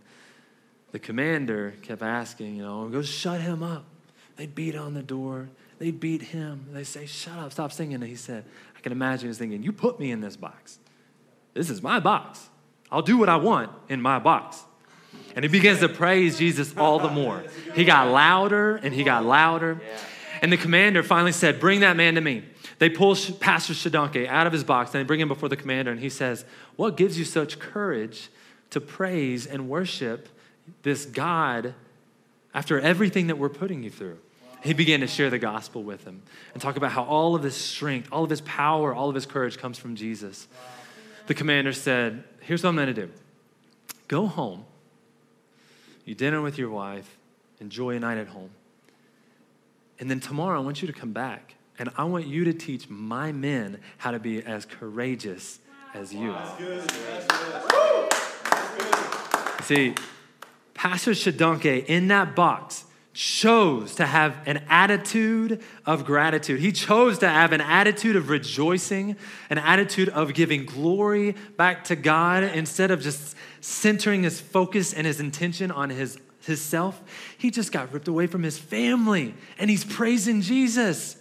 the 0.97 1.01
commander 1.01 1.75
kept 1.83 2.01
asking, 2.01 2.57
you 2.57 2.63
know, 2.63 2.89
go 2.89 3.03
shut 3.03 3.43
him 3.43 3.63
up. 3.63 3.85
They'd 4.37 4.55
beat 4.55 4.75
on 4.75 4.95
the 4.95 5.03
door. 5.03 5.51
They'd 5.79 6.01
beat 6.01 6.23
him. 6.23 6.69
They 6.73 6.85
say, 6.85 7.05
shut 7.05 7.37
up, 7.37 7.53
stop 7.53 7.71
singing. 7.71 7.97
And 7.97 8.05
he 8.05 8.17
said, 8.17 8.47
I 8.75 8.81
can 8.81 8.93
imagine 8.93 9.25
he 9.25 9.29
was 9.29 9.37
thinking, 9.37 9.63
you 9.63 9.73
put 9.73 10.01
me 10.01 10.11
in 10.11 10.23
this 10.23 10.37
box. 10.39 10.79
This 11.53 11.69
is 11.69 11.83
my 11.83 12.01
box. 12.01 12.49
I'll 12.91 13.03
do 13.03 13.19
what 13.19 13.29
I 13.29 13.37
want 13.37 13.71
in 13.91 14.01
my 14.01 14.19
box. 14.19 14.65
And 15.35 15.45
he 15.45 15.51
begins 15.51 15.81
to 15.81 15.91
praise 15.91 16.39
Jesus 16.39 16.75
all 16.79 16.99
the 16.99 17.11
more. 17.11 17.45
He 17.75 17.85
got 17.85 18.11
louder 18.11 18.77
and 18.77 18.95
he 18.95 19.05
got 19.05 19.23
louder. 19.23 19.79
And 20.41 20.51
the 20.51 20.57
commander 20.57 21.03
finally 21.03 21.33
said, 21.33 21.61
Bring 21.61 21.81
that 21.81 21.99
man 21.99 22.15
to 22.15 22.23
me. 22.23 22.43
They 22.79 22.89
pull 22.89 23.15
Pastor 23.39 23.75
Shodankeh 23.75 24.29
out 24.29 24.47
of 24.47 24.53
his 24.55 24.65
box 24.65 24.95
and 24.95 25.05
they 25.05 25.07
bring 25.07 25.21
him 25.21 25.29
before 25.29 25.51
the 25.51 25.59
commander. 25.59 25.91
And 25.91 26.01
he 26.01 26.09
says, 26.09 26.47
What 26.77 26.97
gives 26.97 27.19
you 27.19 27.27
such 27.27 27.59
courage 27.59 28.31
to 28.71 28.81
praise 28.81 29.47
and 29.47 29.69
worship 29.69 30.31
this 30.83 31.05
God 31.05 31.75
after 32.55 32.81
everything 32.81 33.27
that 33.29 33.39
we're 33.39 33.49
putting 33.49 33.83
you 33.83 33.91
through? 33.91 34.19
He 34.63 34.73
began 34.73 35.01
to 35.01 35.07
share 35.07 35.31
the 35.31 35.39
gospel 35.39 35.83
with 35.83 36.05
him 36.05 36.23
and 36.53 36.63
talk 36.63 36.77
about 36.77 36.91
how 36.91 37.05
all 37.05 37.35
of 37.35 37.43
his 37.43 37.55
strength, 37.55 38.09
all 38.11 38.25
of 38.25 38.31
his 38.31 38.41
power, 38.41 38.95
all 38.95 39.09
of 39.09 39.15
his 39.15 39.27
courage 39.27 39.59
comes 39.59 39.79
from 39.79 39.95
Jesus. 39.95 40.49
The 41.27 41.35
commander 41.35 41.73
said, 41.73 42.25
Here's 42.41 42.63
what 42.63 42.71
I'm 42.71 42.77
going 42.77 42.89
to 42.89 42.95
do 42.95 43.11
go 44.09 44.27
home 44.27 44.65
you 46.05 46.15
dinner 46.15 46.41
with 46.41 46.57
your 46.57 46.71
wife, 46.71 47.19
enjoy 47.61 47.97
a 47.97 48.01
night 48.01 48.19
at 48.19 48.29
home. 48.29 48.51
And 49.99 50.11
then 50.11 50.21
tomorrow, 50.21 50.61
I 50.61 50.63
want 50.63 50.81
you 50.83 50.87
to 50.87 50.93
come 50.93 51.13
back 51.13 51.55
and 51.79 51.91
I 51.97 52.05
want 52.05 52.27
you 52.27 52.45
to 52.45 52.53
teach 52.53 52.89
my 52.89 53.33
men 53.33 53.81
how 53.99 54.13
to 54.13 54.19
be 54.19 54.43
as 54.43 54.65
courageous 54.65 55.59
as 55.95 56.13
you. 56.15 56.35
See, 59.63 59.95
Pastor 60.77 61.13
Shodankeh 61.13 61.87
in 61.87 62.09
that 62.09 62.37
box 62.37 62.85
chose 63.15 63.95
to 63.95 64.05
have 64.05 64.37
an 64.45 64.63
attitude 64.69 65.63
of 65.87 66.05
gratitude. 66.05 66.61
He 66.61 66.71
chose 66.71 67.19
to 67.21 67.29
have 67.29 67.53
an 67.53 67.63
attitude 67.63 68.15
of 68.15 68.29
rejoicing, 68.29 69.17
an 69.49 69.57
attitude 69.57 70.11
of 70.11 70.35
giving 70.35 70.67
glory 70.67 71.35
back 71.57 71.85
to 71.85 71.97
God 71.97 72.43
instead 72.43 72.91
of 72.91 73.01
just 73.01 73.35
centering 73.63 74.23
his 74.23 74.39
focus 74.39 74.93
and 74.93 75.07
his 75.07 75.19
intention 75.19 75.71
on 75.71 75.89
his, 75.89 76.19
his 76.43 76.61
self. 76.61 77.03
He 77.39 77.51
just 77.51 77.73
got 77.73 77.91
ripped 77.91 78.09
away 78.09 78.27
from 78.27 78.43
his 78.43 78.59
family 78.59 79.35
and 79.59 79.71
he's 79.71 79.85
praising 79.85 80.43
Jesus. 80.43 81.16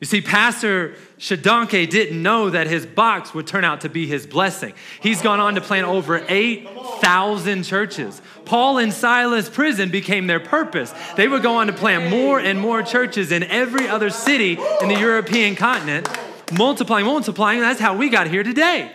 You 0.00 0.06
see, 0.06 0.22
Pastor 0.22 0.94
Shodankeh 1.18 1.88
didn't 1.90 2.22
know 2.22 2.48
that 2.48 2.66
his 2.66 2.86
box 2.86 3.34
would 3.34 3.46
turn 3.46 3.64
out 3.64 3.82
to 3.82 3.90
be 3.90 4.06
his 4.06 4.26
blessing. 4.26 4.72
He's 5.02 5.20
gone 5.20 5.40
on 5.40 5.56
to 5.56 5.60
plant 5.60 5.86
over 5.86 6.24
8,000 6.26 7.64
churches. 7.64 8.22
Paul 8.46 8.78
and 8.78 8.94
Silas 8.94 9.50
prison 9.50 9.90
became 9.90 10.26
their 10.26 10.40
purpose. 10.40 10.94
They 11.16 11.28
would 11.28 11.42
go 11.42 11.56
on 11.56 11.66
to 11.66 11.74
plant 11.74 12.08
more 12.08 12.40
and 12.40 12.58
more 12.58 12.82
churches 12.82 13.30
in 13.30 13.42
every 13.44 13.88
other 13.88 14.08
city 14.08 14.58
in 14.80 14.88
the 14.88 14.98
European 14.98 15.54
continent, 15.54 16.08
multiplying, 16.50 17.04
multiplying. 17.04 17.60
That's 17.60 17.78
how 17.80 17.94
we 17.94 18.08
got 18.08 18.26
here 18.26 18.42
today. 18.42 18.92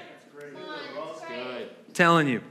Telling 1.93 2.27
you. 2.27 2.41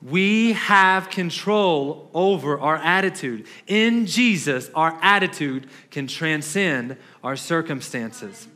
We 0.00 0.52
have 0.52 1.10
control 1.10 2.08
over 2.14 2.58
our 2.60 2.76
attitude. 2.76 3.46
In 3.66 4.06
Jesus, 4.06 4.70
our 4.74 4.96
attitude 5.02 5.68
can 5.90 6.06
transcend 6.06 6.96
our 7.24 7.34
circumstances. 7.34 8.46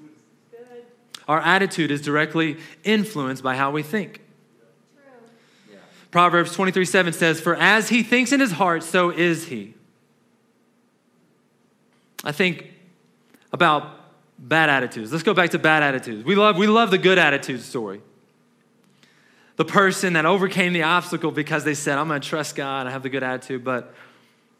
Our 1.27 1.41
attitude 1.41 1.91
is 1.91 2.01
directly 2.01 2.59
influenced 2.85 3.43
by 3.43 3.57
how 3.57 3.71
we 3.71 3.83
think. 3.83 4.21
Proverbs 6.13 6.53
23 6.53 6.85
7 6.85 7.13
says, 7.13 7.41
For 7.41 7.57
as 7.57 7.89
he 7.89 8.03
thinks 8.03 8.33
in 8.33 8.41
his 8.41 8.53
heart, 8.53 8.83
so 8.83 9.11
is 9.11 9.47
he. 9.47 9.75
I 12.23 12.33
think 12.33 12.67
about 13.53 13.89
bad 14.39 14.69
attitudes. 14.69 15.11
Let's 15.11 15.25
go 15.25 15.35
back 15.35 15.51
to 15.51 15.59
bad 15.59 15.83
attitudes. 15.83 16.25
We 16.25 16.35
love, 16.35 16.57
we 16.57 16.67
love 16.67 16.91
the 16.91 16.99
good 16.99 17.19
attitude 17.19 17.63
story 17.63 18.03
the 19.63 19.73
person 19.73 20.15
that 20.15 20.27
overcame 20.27 20.73
the 20.73 20.83
obstacle 20.83 21.31
because 21.31 21.63
they 21.63 21.75
said, 21.75 21.97
I'm 21.97 22.09
going 22.09 22.21
to 22.21 22.29
trust 22.29 22.57
God, 22.57 22.89
I 22.89 22.91
have 22.91 23.05
the 23.05 23.09
good 23.09 23.23
attitude. 23.23 23.63
But 23.63 23.95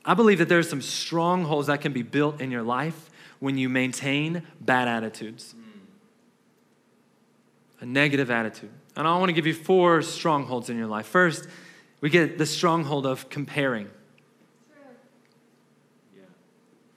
I 0.05 0.15
believe 0.15 0.39
that 0.39 0.49
there's 0.49 0.71
some 0.71 0.81
strongholds 0.81 1.67
that 1.67 1.81
can 1.81 1.93
be 1.93 2.03
built 2.03 2.41
in 2.41 2.53
your 2.53 2.63
life 2.63 3.11
when 3.41 3.59
you 3.59 3.69
maintain 3.69 4.45
bad 4.61 4.87
attitudes. 4.87 5.57
A 7.81 7.87
negative 7.87 8.31
attitude. 8.31 8.71
And 8.95 9.09
I 9.09 9.19
want 9.19 9.31
to 9.31 9.33
give 9.33 9.45
you 9.45 9.55
four 9.55 10.03
strongholds 10.03 10.71
in 10.71 10.79
your 10.79 10.87
life. 10.87 11.07
First, 11.07 11.49
we 12.01 12.09
get 12.09 12.39
the 12.39 12.47
stronghold 12.47 13.05
of 13.05 13.29
comparing. 13.29 13.91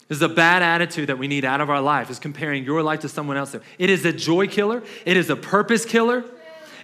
This 0.08 0.18
is 0.18 0.22
a 0.22 0.30
bad 0.30 0.62
attitude 0.62 1.10
that 1.10 1.18
we 1.18 1.28
need 1.28 1.44
out 1.44 1.60
of 1.60 1.72
our 1.72 1.82
life, 1.82 2.12
is 2.12 2.20
comparing 2.20 2.66
your 2.66 2.84
life 2.84 3.00
to 3.00 3.10
someone 3.10 3.38
else. 3.38 3.56
It 3.80 3.90
is 3.90 4.06
a 4.06 4.14
joy 4.14 4.46
killer. 4.46 4.84
It 5.06 5.18
is 5.18 5.32
a 5.32 5.36
purpose 5.36 5.86
killer. 5.86 6.24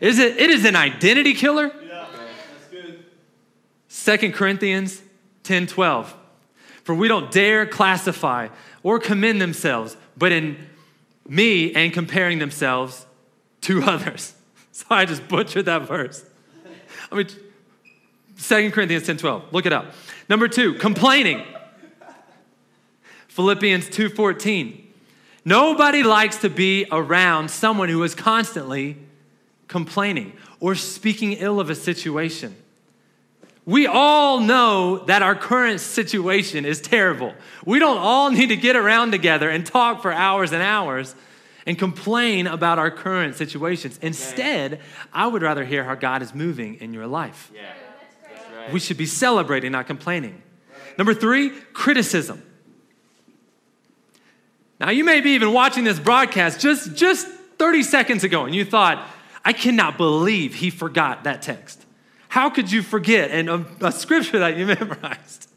Is 0.01 0.17
it, 0.17 0.37
it 0.37 0.49
is 0.49 0.65
an 0.65 0.75
identity 0.75 1.35
killer. 1.35 1.71
Yeah, 1.87 2.07
that's 3.87 4.17
good. 4.17 4.19
2 4.19 4.31
Corinthians 4.33 5.01
10 5.43 5.67
12. 5.67 6.17
For 6.83 6.95
we 6.95 7.07
don't 7.07 7.31
dare 7.31 7.67
classify 7.67 8.49
or 8.81 8.99
commend 8.99 9.39
themselves, 9.39 9.95
but 10.17 10.31
in 10.31 10.57
me 11.29 11.73
and 11.75 11.93
comparing 11.93 12.39
themselves 12.39 13.05
to 13.61 13.83
others. 13.83 14.33
So 14.73 14.85
I 14.89 15.03
just 15.03 15.27
butchered 15.27 15.65
that 15.65 15.81
verse. 15.81 16.25
I 17.11 17.15
mean, 17.15 17.27
2 18.41 18.71
Corinthians 18.71 19.05
10 19.05 19.17
12. 19.17 19.53
Look 19.53 19.65
it 19.65 19.73
up. 19.73 19.93
Number 20.29 20.47
two, 20.47 20.75
complaining. 20.75 21.45
Philippians 23.27 23.89
2 23.89 24.09
14. 24.09 24.93
Nobody 25.43 26.03
likes 26.03 26.37
to 26.37 26.49
be 26.49 26.87
around 26.89 27.51
someone 27.51 27.89
who 27.89 28.01
is 28.03 28.15
constantly 28.15 28.97
complaining 29.71 30.33
or 30.59 30.75
speaking 30.75 31.33
ill 31.33 31.59
of 31.59 31.69
a 31.69 31.75
situation. 31.75 32.55
We 33.65 33.87
all 33.87 34.39
know 34.39 34.97
that 35.05 35.21
our 35.21 35.33
current 35.33 35.79
situation 35.79 36.65
is 36.65 36.81
terrible. 36.81 37.33
We 37.65 37.79
don't 37.79 37.97
all 37.97 38.29
need 38.29 38.47
to 38.47 38.57
get 38.57 38.75
around 38.75 39.11
together 39.11 39.49
and 39.49 39.65
talk 39.65 40.01
for 40.01 40.11
hours 40.11 40.51
and 40.51 40.61
hours 40.61 41.15
and 41.65 41.79
complain 41.79 42.47
about 42.47 42.79
our 42.79 42.91
current 42.91 43.35
situations. 43.35 43.97
Instead, 44.01 44.81
I 45.13 45.27
would 45.27 45.41
rather 45.41 45.63
hear 45.63 45.83
how 45.83 45.95
God 45.95 46.21
is 46.21 46.35
moving 46.35 46.75
in 46.75 46.93
your 46.93 47.07
life. 47.07 47.51
Yeah, 47.53 47.61
right. 48.57 48.73
We 48.73 48.79
should 48.79 48.97
be 48.97 49.05
celebrating, 49.05 49.71
not 49.71 49.87
complaining. 49.87 50.41
Number 50.97 51.13
three, 51.13 51.51
criticism. 51.71 52.43
Now, 54.79 54.89
you 54.89 55.05
may 55.05 55.21
be 55.21 55.31
even 55.31 55.53
watching 55.53 55.83
this 55.83 55.99
broadcast 55.99 56.59
just, 56.59 56.95
just 56.95 57.27
30 57.27 57.83
seconds 57.83 58.23
ago, 58.23 58.45
and 58.45 58.55
you 58.55 58.65
thought, 58.65 59.07
I 59.43 59.53
cannot 59.53 59.97
believe 59.97 60.55
he 60.55 60.69
forgot 60.69 61.23
that 61.23 61.41
text. 61.41 61.85
How 62.29 62.49
could 62.49 62.71
you 62.71 62.81
forget 62.81 63.31
and 63.31 63.49
a, 63.49 63.65
a 63.81 63.91
scripture 63.91 64.39
that 64.39 64.57
you 64.57 64.65
memorized? 64.79 65.49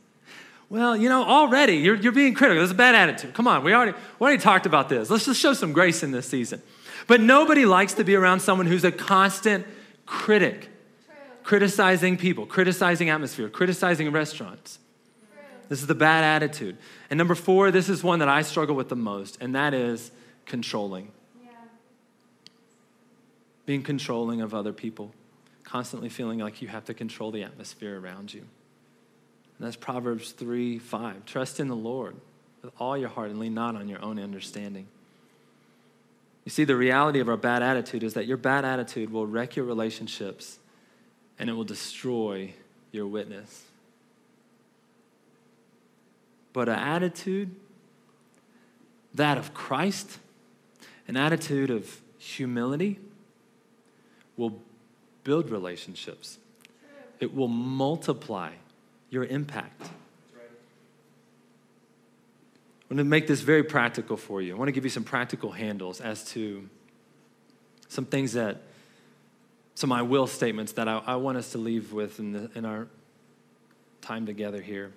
Well, 0.68 0.96
you 0.96 1.08
know, 1.08 1.22
already 1.22 1.74
you're, 1.74 1.94
you're 1.94 2.12
being 2.12 2.34
critical. 2.34 2.60
That's 2.60 2.72
a 2.72 2.74
bad 2.74 2.94
attitude. 2.94 3.34
Come 3.34 3.46
on, 3.46 3.62
we 3.62 3.72
already, 3.72 3.92
we 4.18 4.24
already 4.24 4.42
talked 4.42 4.66
about 4.66 4.88
this. 4.88 5.10
Let's 5.10 5.26
just 5.26 5.40
show 5.40 5.52
some 5.52 5.72
grace 5.72 6.02
in 6.02 6.10
this 6.10 6.26
season. 6.26 6.62
But 7.06 7.20
nobody 7.20 7.66
likes 7.66 7.94
to 7.94 8.04
be 8.04 8.14
around 8.14 8.40
someone 8.40 8.66
who's 8.66 8.84
a 8.84 8.90
constant 8.90 9.66
critic, 10.06 10.68
criticizing 11.42 12.16
people, 12.16 12.46
criticizing 12.46 13.10
atmosphere, 13.10 13.48
criticizing 13.48 14.10
restaurants. 14.10 14.78
This 15.68 15.80
is 15.80 15.86
the 15.86 15.94
bad 15.94 16.24
attitude. 16.24 16.76
And 17.10 17.18
number 17.18 17.34
four, 17.34 17.70
this 17.70 17.88
is 17.88 18.02
one 18.02 18.18
that 18.18 18.28
I 18.28 18.42
struggle 18.42 18.74
with 18.74 18.88
the 18.88 18.96
most, 18.96 19.38
and 19.40 19.54
that 19.54 19.74
is 19.74 20.10
controlling. 20.46 21.10
Being 23.66 23.82
controlling 23.82 24.40
of 24.40 24.54
other 24.54 24.72
people, 24.72 25.12
constantly 25.62 26.08
feeling 26.08 26.38
like 26.38 26.60
you 26.60 26.68
have 26.68 26.84
to 26.86 26.94
control 26.94 27.30
the 27.30 27.42
atmosphere 27.42 27.98
around 27.98 28.32
you. 28.32 28.40
And 28.40 29.66
that's 29.66 29.76
Proverbs 29.76 30.32
3 30.32 30.78
5. 30.78 31.24
Trust 31.24 31.60
in 31.60 31.68
the 31.68 31.76
Lord 31.76 32.16
with 32.62 32.72
all 32.78 32.96
your 32.96 33.08
heart 33.08 33.30
and 33.30 33.38
lean 33.38 33.54
not 33.54 33.76
on 33.76 33.88
your 33.88 34.02
own 34.02 34.18
understanding. 34.18 34.86
You 36.44 36.50
see, 36.50 36.64
the 36.64 36.76
reality 36.76 37.20
of 37.20 37.28
our 37.28 37.36
bad 37.36 37.62
attitude 37.62 38.02
is 38.02 38.14
that 38.14 38.26
your 38.26 38.36
bad 38.36 38.64
attitude 38.64 39.10
will 39.10 39.26
wreck 39.26 39.56
your 39.56 39.64
relationships 39.64 40.58
and 41.38 41.48
it 41.48 41.54
will 41.54 41.64
destroy 41.64 42.52
your 42.92 43.06
witness. 43.06 43.64
But 46.52 46.68
an 46.68 46.78
attitude, 46.78 47.54
that 49.14 49.38
of 49.38 49.54
Christ, 49.54 50.18
an 51.08 51.16
attitude 51.16 51.70
of 51.70 52.00
humility, 52.18 52.98
will 54.36 54.60
build 55.22 55.50
relationships. 55.50 56.38
It 57.20 57.34
will 57.34 57.48
multiply 57.48 58.52
your 59.10 59.24
impact. 59.24 59.82
I'm 62.90 62.96
going 62.96 62.98
to 62.98 63.04
make 63.04 63.26
this 63.26 63.40
very 63.40 63.62
practical 63.62 64.16
for 64.16 64.42
you. 64.42 64.54
I 64.54 64.58
want 64.58 64.68
to 64.68 64.72
give 64.72 64.84
you 64.84 64.90
some 64.90 65.04
practical 65.04 65.52
handles 65.52 66.00
as 66.00 66.24
to 66.32 66.68
some 67.88 68.04
things 68.04 68.34
that, 68.34 68.60
some 69.74 69.90
I 69.90 70.02
will 70.02 70.26
statements 70.26 70.72
that 70.72 70.86
I, 70.86 71.02
I 71.06 71.16
want 71.16 71.38
us 71.38 71.52
to 71.52 71.58
leave 71.58 71.92
with 71.92 72.18
in, 72.18 72.32
the, 72.32 72.50
in 72.54 72.64
our 72.64 72.86
time 74.00 74.26
together 74.26 74.60
here. 74.60 74.92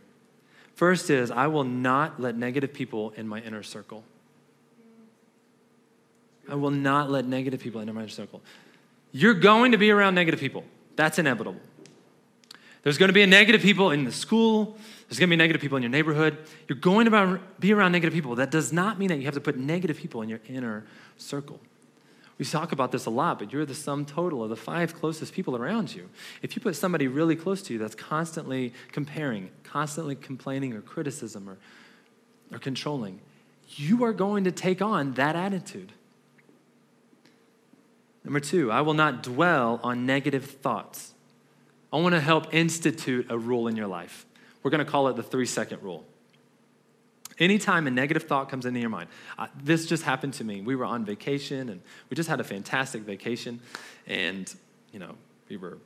First 0.75 1.09
is, 1.09 1.31
I 1.31 1.47
will 1.47 1.63
not 1.63 2.19
let 2.19 2.35
negative 2.35 2.73
people 2.73 3.11
in 3.11 3.27
my 3.27 3.39
inner 3.39 3.63
circle. 3.63 4.03
I 6.49 6.55
will 6.55 6.71
not 6.71 7.09
let 7.09 7.25
negative 7.25 7.59
people 7.59 7.81
enter 7.81 7.93
my 7.93 8.01
inner 8.01 8.09
circle. 8.09 8.41
You're 9.11 9.33
going 9.33 9.71
to 9.71 9.77
be 9.77 9.91
around 9.91 10.15
negative 10.15 10.39
people. 10.39 10.63
That's 10.95 11.19
inevitable. 11.19 11.59
There's 12.83 12.97
going 12.97 13.09
to 13.09 13.13
be 13.13 13.25
negative 13.25 13.61
people 13.61 13.91
in 13.91 14.05
the 14.05 14.11
school. 14.11 14.77
There's 15.07 15.19
going 15.19 15.29
to 15.29 15.33
be 15.33 15.37
negative 15.37 15.61
people 15.61 15.77
in 15.77 15.83
your 15.83 15.89
neighborhood. 15.89 16.37
You're 16.67 16.77
going 16.77 17.09
to 17.09 17.39
be 17.59 17.73
around 17.73 17.91
negative 17.91 18.13
people. 18.13 18.35
That 18.35 18.51
does 18.51 18.71
not 18.71 18.99
mean 18.99 19.09
that 19.09 19.17
you 19.17 19.25
have 19.25 19.33
to 19.33 19.41
put 19.41 19.57
negative 19.57 19.97
people 19.97 20.21
in 20.21 20.29
your 20.29 20.39
inner 20.47 20.85
circle. 21.17 21.59
We 22.37 22.45
talk 22.45 22.71
about 22.71 22.91
this 22.91 23.05
a 23.07 23.09
lot, 23.09 23.39
but 23.39 23.51
you're 23.51 23.65
the 23.65 23.73
sum 23.73 24.05
total 24.05 24.43
of 24.43 24.49
the 24.49 24.55
five 24.55 24.93
closest 24.93 25.33
people 25.33 25.55
around 25.55 25.93
you. 25.93 26.09
If 26.41 26.55
you 26.55 26.61
put 26.61 26.75
somebody 26.75 27.07
really 27.07 27.35
close 27.35 27.63
to 27.63 27.73
you 27.73 27.79
that's 27.79 27.95
constantly 27.95 28.73
comparing, 28.91 29.49
constantly 29.63 30.15
complaining 30.15 30.73
or 30.73 30.81
criticism 30.81 31.49
or, 31.49 31.57
or 32.51 32.59
controlling, 32.59 33.19
you 33.69 34.03
are 34.03 34.13
going 34.13 34.43
to 34.43 34.51
take 34.51 34.81
on 34.81 35.13
that 35.13 35.35
attitude. 35.35 35.93
Number 38.27 38.41
two, 38.41 38.69
I 38.69 38.81
will 38.81 38.93
not 38.93 39.23
dwell 39.23 39.79
on 39.83 40.05
negative 40.05 40.43
thoughts. 40.43 41.13
I 41.93 41.95
want 41.95 42.13
to 42.13 42.19
help 42.19 42.53
institute 42.53 43.27
a 43.29 43.37
rule 43.37 43.69
in 43.69 43.77
your 43.77 43.87
life. 43.87 44.25
We're 44.61 44.69
going 44.69 44.83
to 44.83 44.91
call 44.91 45.07
it 45.07 45.15
the 45.15 45.23
three 45.23 45.45
second 45.45 45.81
rule. 45.81 46.03
Anytime 47.39 47.87
a 47.87 47.89
negative 47.89 48.23
thought 48.23 48.49
comes 48.49 48.65
into 48.65 48.81
your 48.81 48.89
mind, 48.89 49.07
uh, 49.37 49.47
this 49.63 49.85
just 49.85 50.03
happened 50.03 50.33
to 50.33 50.43
me. 50.43 50.59
We 50.59 50.75
were 50.75 50.83
on 50.83 51.05
vacation 51.05 51.69
and 51.69 51.79
we 52.09 52.15
just 52.15 52.27
had 52.27 52.41
a 52.41 52.43
fantastic 52.43 53.03
vacation. 53.03 53.61
And, 54.07 54.53
you 54.91 54.99
know, 54.99 55.15
we 55.47 55.55
were 55.55 55.77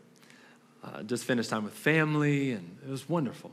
uh, 0.84 1.04
just 1.04 1.26
finished 1.26 1.52
time 1.52 1.64
with 1.64 1.76
family 1.76 2.54
and 2.54 2.76
it 2.84 2.90
was 2.90 3.08
wonderful. 3.08 3.52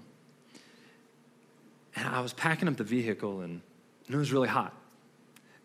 And 1.94 2.08
I 2.08 2.20
was 2.20 2.32
packing 2.32 2.68
up 2.68 2.78
the 2.78 2.84
vehicle 2.84 3.42
and, 3.42 3.60
and 4.06 4.14
it 4.14 4.18
was 4.18 4.32
really 4.32 4.48
hot. 4.48 4.72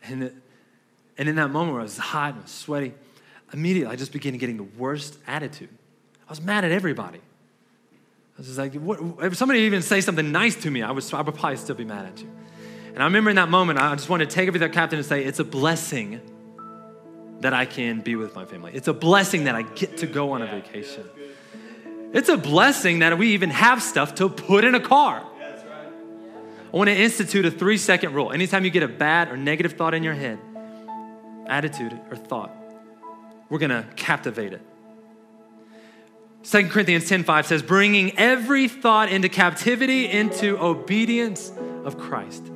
And, 0.03 0.23
it, 0.23 0.36
and 1.17 1.29
in 1.29 1.38
that 1.38 1.51
moment 1.51 1.71
where 1.71 1.79
I 1.79 1.86
was 1.86 1.97
hot 1.97 2.36
and 2.36 2.49
sweaty, 2.49 2.91
immediately 3.53 3.91
I 3.91 3.95
just 3.95 4.11
began 4.11 4.37
getting 4.37 4.57
the 4.57 4.63
worst 4.63 5.17
attitude. 5.27 5.69
I 6.27 6.31
was 6.31 6.41
mad 6.41 6.65
at 6.65 6.71
everybody. 6.71 7.19
I 7.19 8.37
was 8.37 8.47
just 8.47 8.57
like, 8.57 8.73
what, 8.73 8.99
if 9.21 9.37
somebody 9.37 9.61
even 9.61 9.81
say 9.81 10.01
something 10.01 10.31
nice 10.31 10.55
to 10.63 10.71
me, 10.71 10.81
I 10.81 10.91
would, 10.91 11.03
I 11.13 11.21
would 11.21 11.35
probably 11.35 11.57
still 11.57 11.75
be 11.75 11.85
mad 11.85 12.05
at 12.05 12.21
you. 12.21 12.29
And 12.93 13.01
I 13.01 13.05
remember 13.05 13.29
in 13.29 13.35
that 13.37 13.49
moment, 13.49 13.79
I 13.79 13.93
just 13.95 14.09
wanted 14.09 14.29
to 14.29 14.35
take 14.35 14.47
over 14.47 14.57
everything 14.57 14.73
captain 14.73 14.99
and 14.99 15.05
say, 15.05 15.23
it's 15.23 15.39
a 15.39 15.43
blessing 15.43 16.21
that 17.41 17.53
I 17.53 17.65
can 17.65 18.01
be 18.01 18.15
with 18.15 18.35
my 18.35 18.45
family. 18.45 18.71
It's 18.73 18.87
a 18.87 18.93
blessing 18.93 19.43
that 19.45 19.55
I 19.55 19.63
get 19.63 19.97
to 19.97 20.07
go 20.07 20.31
on 20.31 20.41
a 20.41 20.47
vacation. 20.47 21.03
It's 22.13 22.29
a 22.29 22.37
blessing 22.37 22.99
that 22.99 23.17
we 23.17 23.33
even 23.33 23.49
have 23.49 23.81
stuff 23.81 24.15
to 24.15 24.29
put 24.29 24.63
in 24.63 24.75
a 24.75 24.79
car. 24.79 25.23
I 26.73 26.77
want 26.77 26.87
to 26.89 26.95
institute 26.95 27.45
a 27.45 27.51
three 27.51 27.77
second 27.77 28.13
rule. 28.13 28.31
Anytime 28.31 28.65
you 28.65 28.71
get 28.71 28.83
a 28.83 28.87
bad 28.87 29.29
or 29.29 29.37
negative 29.37 29.73
thought 29.73 29.93
in 29.93 30.03
your 30.03 30.13
head, 30.13 30.39
attitude 31.45 31.99
or 32.09 32.15
thought, 32.15 32.51
we're 33.53 33.59
going 33.59 33.69
to 33.69 33.85
captivate 33.95 34.51
it. 34.51 34.61
2 36.41 36.69
Corinthians 36.69 37.07
10:5 37.07 37.45
says, 37.45 37.61
bringing 37.61 38.17
every 38.17 38.67
thought 38.67 39.09
into 39.09 39.29
captivity 39.29 40.09
into 40.09 40.57
obedience 40.57 41.51
of 41.83 41.99
Christ. 41.99 42.47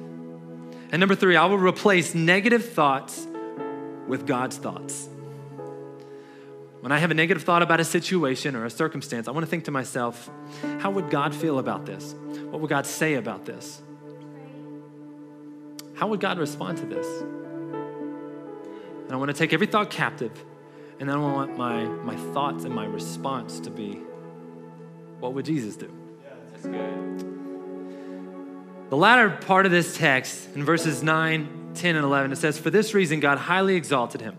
And 0.92 1.00
number 1.00 1.14
three, 1.14 1.36
I 1.36 1.46
will 1.46 1.60
replace 1.60 2.16
negative 2.16 2.68
thoughts 2.68 3.28
with 4.08 4.26
God's 4.26 4.58
thoughts. 4.58 5.08
When 6.80 6.92
I 6.92 6.98
have 6.98 7.12
a 7.12 7.14
negative 7.14 7.44
thought 7.44 7.62
about 7.62 7.80
a 7.80 7.86
situation 7.86 8.56
or 8.56 8.66
a 8.66 8.72
circumstance, 8.72 9.28
I 9.28 9.32
want 9.32 9.46
to 9.46 9.50
think 9.52 9.66
to 9.66 9.72
myself, 9.72 10.32
how 10.80 10.90
would 10.90 11.12
God 11.12 11.36
feel 11.36 11.60
about 11.60 11.86
this? 11.86 12.16
What 12.50 12.60
would 12.60 12.72
God 12.72 12.88
say 12.88 13.14
about 13.14 13.46
this? 13.46 13.84
How 15.94 16.08
would 16.08 16.22
God 16.22 16.40
respond 16.40 16.80
to 16.80 16.88
this? 16.88 17.06
And 19.04 19.12
I 19.12 19.16
want 19.16 19.30
to 19.30 19.38
take 19.38 19.54
every 19.54 19.68
thought 19.68 19.92
captive 19.92 20.32
and 21.00 21.10
then 21.10 21.18
I 21.18 21.20
want 21.20 21.58
my, 21.58 21.84
my 21.84 22.16
thoughts 22.34 22.64
and 22.64 22.74
my 22.74 22.86
response 22.86 23.60
to 23.62 23.70
be 23.70 24.02
what 25.20 25.34
would 25.34 25.46
Jesus 25.46 25.76
do? 25.76 25.92
Yeah, 26.24 26.30
that's 26.52 26.66
good. 26.68 27.26
The 28.90 28.98
latter 28.98 29.30
part 29.30 29.66
of 29.66 29.72
this 29.72 29.98
text, 29.98 30.48
in 30.56 30.64
verses 30.64 31.04
9, 31.04 31.72
10, 31.74 31.96
and 31.96 32.06
11, 32.06 32.32
it 32.32 32.38
says, 32.38 32.58
For 32.58 32.70
this 32.70 32.94
reason, 32.94 33.20
God 33.20 33.38
highly 33.38 33.76
exalted 33.76 34.22
him. 34.22 34.38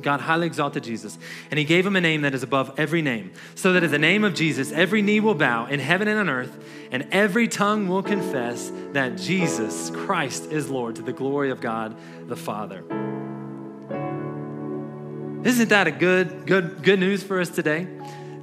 God 0.00 0.20
highly 0.20 0.46
exalted 0.46 0.82
Jesus, 0.82 1.18
and 1.50 1.58
he 1.58 1.64
gave 1.64 1.84
him 1.84 1.94
a 1.94 2.00
name 2.00 2.22
that 2.22 2.34
is 2.34 2.42
above 2.42 2.72
every 2.78 3.02
name, 3.02 3.32
so 3.54 3.74
that 3.74 3.84
at 3.84 3.90
the 3.90 3.98
name 3.98 4.24
of 4.24 4.34
Jesus, 4.34 4.72
every 4.72 5.02
knee 5.02 5.20
will 5.20 5.34
bow 5.34 5.66
in 5.66 5.78
heaven 5.78 6.08
and 6.08 6.18
on 6.18 6.30
earth, 6.30 6.58
and 6.90 7.06
every 7.12 7.46
tongue 7.46 7.86
will 7.86 8.02
confess 8.02 8.72
that 8.92 9.18
Jesus 9.18 9.90
Christ 9.90 10.50
is 10.50 10.70
Lord 10.70 10.96
to 10.96 11.02
the 11.02 11.12
glory 11.12 11.50
of 11.50 11.60
God 11.60 11.96
the 12.28 12.36
Father. 12.36 12.82
Isn't 15.42 15.70
that 15.70 15.86
a 15.86 15.90
good, 15.90 16.46
good, 16.46 16.82
good 16.82 17.00
news 17.00 17.22
for 17.22 17.40
us 17.40 17.48
today? 17.48 17.86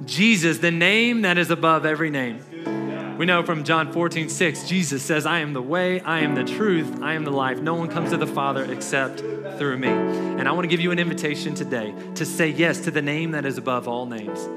Jesus, 0.04 0.58
the 0.58 0.72
name 0.72 1.22
that 1.22 1.38
is 1.38 1.50
above 1.50 1.86
every 1.86 2.10
name. 2.10 3.16
We 3.18 3.26
know 3.26 3.44
from 3.44 3.62
John 3.62 3.92
14, 3.92 4.28
6, 4.28 4.68
Jesus 4.68 5.02
says, 5.02 5.24
I 5.24 5.40
am 5.40 5.52
the 5.52 5.62
way, 5.62 6.00
I 6.00 6.20
am 6.20 6.34
the 6.34 6.44
truth, 6.44 7.00
I 7.02 7.14
am 7.14 7.24
the 7.24 7.30
life. 7.30 7.60
No 7.60 7.74
one 7.74 7.88
comes 7.88 8.10
to 8.10 8.16
the 8.16 8.26
Father 8.26 8.64
except 8.64 9.20
through 9.58 9.78
me. 9.78 9.88
And 9.88 10.48
I 10.48 10.52
want 10.52 10.64
to 10.64 10.68
give 10.68 10.80
you 10.80 10.90
an 10.90 10.98
invitation 10.98 11.54
today 11.54 11.94
to 12.16 12.24
say 12.24 12.48
yes 12.48 12.80
to 12.80 12.90
the 12.90 13.02
name 13.02 13.30
that 13.32 13.44
is 13.44 13.58
above 13.58 13.86
all 13.86 14.06
names. 14.06 14.48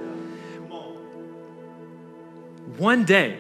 One 2.77 3.03
day, 3.03 3.39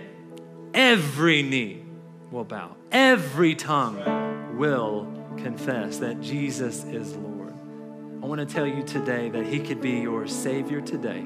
every 0.75 1.41
knee 1.41 1.83
will 2.29 2.45
bow, 2.45 2.75
every 2.91 3.55
tongue 3.55 4.57
will 4.57 5.07
confess 5.37 5.97
that 5.99 6.21
Jesus 6.21 6.83
is 6.83 7.15
Lord. 7.15 7.30
I 8.21 8.25
want 8.27 8.39
to 8.39 8.45
tell 8.45 8.67
you 8.67 8.83
today 8.83 9.29
that 9.29 9.45
He 9.45 9.59
could 9.59 9.81
be 9.81 9.99
your 9.99 10.27
Savior 10.27 10.81
today, 10.81 11.25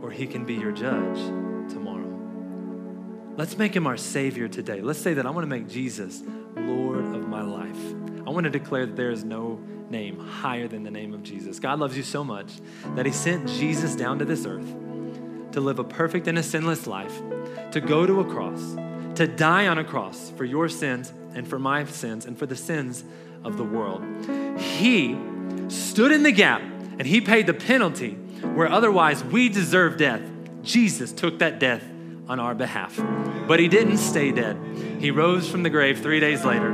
or 0.00 0.10
He 0.10 0.26
can 0.26 0.44
be 0.44 0.54
your 0.54 0.72
judge 0.72 1.18
tomorrow. 1.70 2.10
Let's 3.36 3.56
make 3.56 3.74
him 3.74 3.86
our 3.86 3.96
Savior 3.96 4.48
today. 4.48 4.80
Let's 4.80 4.98
say 4.98 5.14
that 5.14 5.26
I 5.26 5.30
want 5.30 5.44
to 5.44 5.48
make 5.48 5.66
Jesus 5.66 6.22
Lord 6.56 7.04
of 7.14 7.26
my 7.26 7.42
life. 7.42 7.78
I 8.26 8.30
want 8.30 8.44
to 8.44 8.50
declare 8.50 8.86
that 8.86 8.96
there 8.96 9.10
is 9.10 9.24
no 9.24 9.58
name 9.88 10.18
higher 10.18 10.68
than 10.68 10.82
the 10.82 10.90
name 10.90 11.14
of 11.14 11.22
Jesus. 11.22 11.58
God 11.58 11.78
loves 11.78 11.96
you 11.96 12.02
so 12.02 12.22
much 12.22 12.52
that 12.96 13.06
he 13.06 13.12
sent 13.12 13.48
Jesus 13.48 13.96
down 13.96 14.18
to 14.18 14.24
this 14.24 14.44
earth 14.46 14.66
to 15.52 15.60
live 15.60 15.78
a 15.78 15.84
perfect 15.84 16.28
and 16.28 16.38
a 16.38 16.42
sinless 16.42 16.86
life, 16.86 17.20
to 17.72 17.80
go 17.80 18.06
to 18.06 18.20
a 18.20 18.24
cross, 18.24 18.76
to 19.14 19.26
die 19.26 19.66
on 19.66 19.78
a 19.78 19.84
cross 19.84 20.30
for 20.36 20.44
your 20.44 20.68
sins 20.68 21.12
and 21.34 21.48
for 21.48 21.58
my 21.58 21.84
sins 21.84 22.26
and 22.26 22.38
for 22.38 22.46
the 22.46 22.56
sins 22.56 23.04
of 23.42 23.56
the 23.56 23.64
world. 23.64 24.04
He 24.60 25.16
stood 25.70 26.12
in 26.12 26.22
the 26.22 26.32
gap 26.32 26.60
and 26.60 27.06
he 27.06 27.20
paid 27.20 27.46
the 27.46 27.54
penalty 27.54 28.12
where 28.54 28.70
otherwise 28.70 29.24
we 29.24 29.48
deserve 29.48 29.96
death. 29.96 30.22
Jesus 30.62 31.12
took 31.12 31.38
that 31.38 31.58
death 31.58 31.84
on 32.28 32.38
our 32.38 32.54
behalf. 32.54 33.00
But 33.46 33.60
he 33.60 33.68
didn't 33.68 33.98
stay 33.98 34.32
dead. 34.32 34.56
He 35.00 35.10
rose 35.10 35.50
from 35.50 35.62
the 35.62 35.70
grave 35.70 36.00
three 36.00 36.20
days 36.20 36.44
later, 36.44 36.72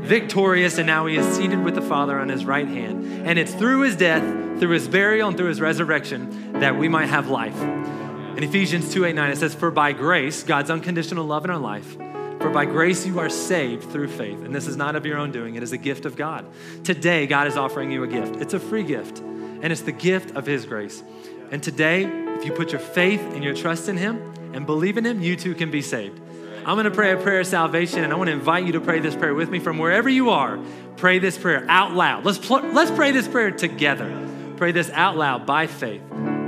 victorious, 0.00 0.78
and 0.78 0.86
now 0.86 1.06
he 1.06 1.16
is 1.16 1.26
seated 1.34 1.62
with 1.62 1.74
the 1.74 1.82
Father 1.82 2.18
on 2.18 2.28
his 2.28 2.44
right 2.44 2.68
hand. 2.68 3.26
And 3.26 3.38
it's 3.38 3.54
through 3.54 3.80
his 3.80 3.96
death, 3.96 4.22
through 4.60 4.70
his 4.70 4.86
burial, 4.86 5.28
and 5.28 5.36
through 5.36 5.48
his 5.48 5.60
resurrection 5.60 6.60
that 6.60 6.76
we 6.76 6.88
might 6.88 7.06
have 7.06 7.28
life. 7.28 7.58
In 7.60 8.42
Ephesians 8.42 8.92
2 8.92 9.04
8 9.06 9.14
9, 9.14 9.30
it 9.30 9.36
says, 9.36 9.54
For 9.54 9.70
by 9.70 9.92
grace, 9.92 10.42
God's 10.42 10.70
unconditional 10.70 11.24
love 11.24 11.44
in 11.44 11.50
our 11.50 11.58
life, 11.58 11.96
for 12.44 12.50
by 12.50 12.66
grace 12.66 13.06
you 13.06 13.18
are 13.18 13.30
saved 13.30 13.90
through 13.90 14.06
faith. 14.06 14.44
And 14.44 14.54
this 14.54 14.66
is 14.66 14.76
not 14.76 14.96
of 14.96 15.06
your 15.06 15.16
own 15.16 15.32
doing, 15.32 15.54
it 15.54 15.62
is 15.62 15.72
a 15.72 15.78
gift 15.78 16.04
of 16.04 16.14
God. 16.14 16.44
Today, 16.84 17.26
God 17.26 17.46
is 17.46 17.56
offering 17.56 17.90
you 17.90 18.02
a 18.02 18.06
gift. 18.06 18.36
It's 18.36 18.52
a 18.52 18.60
free 18.60 18.82
gift, 18.82 19.20
and 19.20 19.72
it's 19.72 19.80
the 19.80 19.92
gift 19.92 20.36
of 20.36 20.44
his 20.44 20.66
grace. 20.66 21.02
And 21.50 21.62
today, 21.62 22.04
if 22.04 22.44
you 22.44 22.52
put 22.52 22.70
your 22.70 22.82
faith 22.82 23.22
and 23.32 23.42
your 23.42 23.54
trust 23.54 23.88
in 23.88 23.96
him, 23.96 24.34
and 24.52 24.66
believe 24.66 24.98
in 24.98 25.04
Him, 25.04 25.20
you 25.20 25.36
too 25.36 25.54
can 25.54 25.70
be 25.70 25.82
saved. 25.82 26.20
I'm 26.66 26.76
gonna 26.76 26.90
pray 26.90 27.12
a 27.12 27.16
prayer 27.16 27.40
of 27.40 27.46
salvation, 27.46 28.04
and 28.04 28.12
I 28.12 28.16
wanna 28.16 28.32
invite 28.32 28.66
you 28.66 28.72
to 28.72 28.80
pray 28.80 29.00
this 29.00 29.16
prayer 29.16 29.34
with 29.34 29.48
me 29.48 29.58
from 29.58 29.78
wherever 29.78 30.08
you 30.08 30.30
are. 30.30 30.60
Pray 30.96 31.18
this 31.18 31.38
prayer 31.38 31.64
out 31.68 31.94
loud. 31.94 32.26
Let's, 32.26 32.38
pl- 32.38 32.62
let's 32.72 32.90
pray 32.90 33.10
this 33.10 33.26
prayer 33.26 33.50
together. 33.52 34.28
Pray 34.58 34.70
this 34.70 34.90
out 34.90 35.16
loud 35.16 35.46
by 35.46 35.66
faith. 35.66 36.02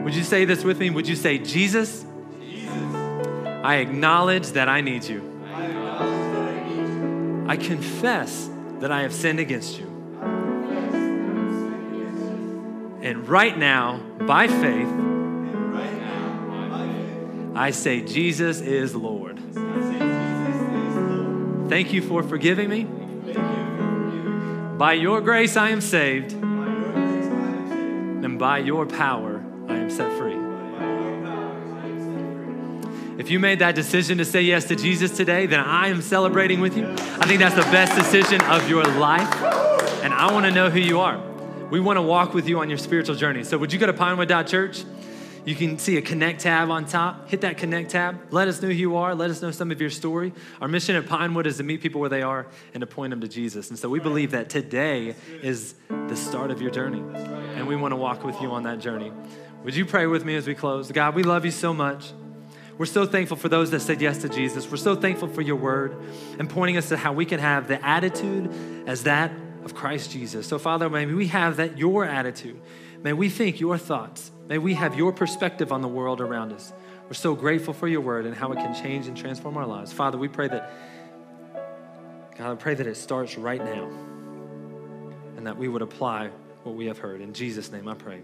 Would 0.04 0.14
you 0.14 0.22
say 0.22 0.44
this 0.44 0.62
with 0.62 0.78
me? 0.78 0.90
Would 0.90 1.08
you 1.08 1.16
say, 1.16 1.38
Jesus, 1.38 2.04
Jesus. 2.38 2.74
I 3.64 3.76
acknowledge 3.76 4.48
that 4.52 4.68
I 4.68 4.82
need 4.82 5.04
you. 5.04 5.35
I, 7.48 7.56
confess 7.56 8.50
that 8.80 8.92
I 8.92 9.02
have 9.02 9.14
sinned 9.14 9.40
against 9.40 9.78
you. 9.78 9.86
And 13.02 13.28
right 13.28 13.56
now, 13.56 14.00
by 14.26 14.48
faith, 14.48 14.88
I 17.54 17.70
say, 17.70 18.02
Jesus 18.02 18.60
is 18.60 18.94
Lord. 18.94 19.40
Thank 21.70 21.92
you 21.92 22.02
for 22.02 22.22
forgiving 22.22 22.68
me. 22.68 22.86
By 24.76 24.92
your 24.92 25.20
grace, 25.22 25.56
I 25.56 25.70
am 25.70 25.80
saved. 25.80 26.32
And 28.24 28.38
by 28.38 28.58
your 28.58 28.84
power, 28.84 29.42
I 29.68 29.76
am 29.76 29.88
set 29.90 30.12
free. 30.18 30.35
If 33.26 33.32
you 33.32 33.40
made 33.40 33.58
that 33.58 33.74
decision 33.74 34.18
to 34.18 34.24
say 34.24 34.42
yes 34.42 34.66
to 34.66 34.76
Jesus 34.76 35.16
today, 35.16 35.46
then 35.46 35.58
I 35.58 35.88
am 35.88 36.00
celebrating 36.00 36.60
with 36.60 36.76
you. 36.76 36.86
I 36.86 37.26
think 37.26 37.40
that's 37.40 37.56
the 37.56 37.62
best 37.72 37.96
decision 37.96 38.40
of 38.42 38.70
your 38.70 38.84
life. 38.84 39.42
And 40.04 40.14
I 40.14 40.32
want 40.32 40.46
to 40.46 40.52
know 40.52 40.70
who 40.70 40.78
you 40.78 41.00
are. 41.00 41.20
We 41.68 41.80
want 41.80 41.96
to 41.96 42.02
walk 42.02 42.34
with 42.34 42.48
you 42.48 42.60
on 42.60 42.68
your 42.68 42.78
spiritual 42.78 43.16
journey. 43.16 43.42
So, 43.42 43.58
would 43.58 43.72
you 43.72 43.80
go 43.80 43.86
to 43.86 43.92
pinewood.church? 43.92 44.84
You 45.44 45.56
can 45.56 45.76
see 45.80 45.96
a 45.96 46.02
connect 46.02 46.42
tab 46.42 46.70
on 46.70 46.86
top. 46.86 47.28
Hit 47.28 47.40
that 47.40 47.58
connect 47.58 47.90
tab. 47.90 48.32
Let 48.32 48.46
us 48.46 48.62
know 48.62 48.68
who 48.68 48.74
you 48.74 48.94
are. 48.94 49.12
Let 49.12 49.30
us 49.30 49.42
know 49.42 49.50
some 49.50 49.72
of 49.72 49.80
your 49.80 49.90
story. 49.90 50.32
Our 50.60 50.68
mission 50.68 50.94
at 50.94 51.06
Pinewood 51.06 51.48
is 51.48 51.56
to 51.56 51.64
meet 51.64 51.80
people 51.80 52.00
where 52.00 52.10
they 52.10 52.22
are 52.22 52.46
and 52.74 52.80
to 52.80 52.86
point 52.86 53.10
them 53.10 53.22
to 53.22 53.28
Jesus. 53.28 53.70
And 53.70 53.78
so 53.78 53.88
we 53.88 53.98
believe 53.98 54.30
that 54.30 54.50
today 54.50 55.16
is 55.42 55.74
the 55.88 56.14
start 56.14 56.52
of 56.52 56.62
your 56.62 56.70
journey. 56.70 57.02
And 57.56 57.66
we 57.66 57.74
want 57.74 57.90
to 57.90 57.96
walk 57.96 58.22
with 58.22 58.40
you 58.40 58.52
on 58.52 58.62
that 58.62 58.78
journey. 58.78 59.10
Would 59.64 59.74
you 59.74 59.84
pray 59.84 60.06
with 60.06 60.24
me 60.24 60.36
as 60.36 60.46
we 60.46 60.54
close? 60.54 60.92
God, 60.92 61.16
we 61.16 61.24
love 61.24 61.44
you 61.44 61.50
so 61.50 61.74
much. 61.74 62.12
We're 62.78 62.86
so 62.86 63.06
thankful 63.06 63.36
for 63.36 63.48
those 63.48 63.70
that 63.70 63.80
said 63.80 64.02
yes 64.02 64.18
to 64.18 64.28
Jesus. 64.28 64.70
We're 64.70 64.76
so 64.76 64.94
thankful 64.94 65.28
for 65.28 65.40
your 65.40 65.56
word 65.56 65.96
and 66.38 66.48
pointing 66.48 66.76
us 66.76 66.90
to 66.90 66.96
how 66.96 67.12
we 67.12 67.24
can 67.24 67.40
have 67.40 67.68
the 67.68 67.84
attitude 67.84 68.52
as 68.86 69.04
that 69.04 69.32
of 69.64 69.74
Christ 69.74 70.10
Jesus. 70.10 70.46
So, 70.46 70.58
Father, 70.58 70.90
may 70.90 71.06
we 71.06 71.28
have 71.28 71.56
that 71.56 71.78
your 71.78 72.04
attitude. 72.04 72.60
May 73.02 73.12
we 73.12 73.30
think 73.30 73.60
your 73.60 73.78
thoughts. 73.78 74.30
May 74.46 74.58
we 74.58 74.74
have 74.74 74.94
your 74.94 75.12
perspective 75.12 75.72
on 75.72 75.80
the 75.80 75.88
world 75.88 76.20
around 76.20 76.52
us. 76.52 76.72
We're 77.06 77.14
so 77.14 77.34
grateful 77.34 77.72
for 77.72 77.88
your 77.88 78.00
word 78.00 78.26
and 78.26 78.34
how 78.34 78.52
it 78.52 78.56
can 78.56 78.74
change 78.74 79.06
and 79.06 79.16
transform 79.16 79.56
our 79.56 79.66
lives. 79.66 79.92
Father, 79.92 80.18
we 80.18 80.28
pray 80.28 80.48
that, 80.48 80.72
God, 82.36 82.52
I 82.52 82.54
pray 82.56 82.74
that 82.74 82.86
it 82.86 82.96
starts 82.96 83.38
right 83.38 83.64
now 83.64 83.88
and 85.36 85.46
that 85.46 85.56
we 85.56 85.68
would 85.68 85.82
apply 85.82 86.30
what 86.62 86.74
we 86.74 86.86
have 86.86 86.98
heard. 86.98 87.20
In 87.20 87.32
Jesus' 87.32 87.70
name 87.70 87.88
I 87.88 87.94
pray. 87.94 88.20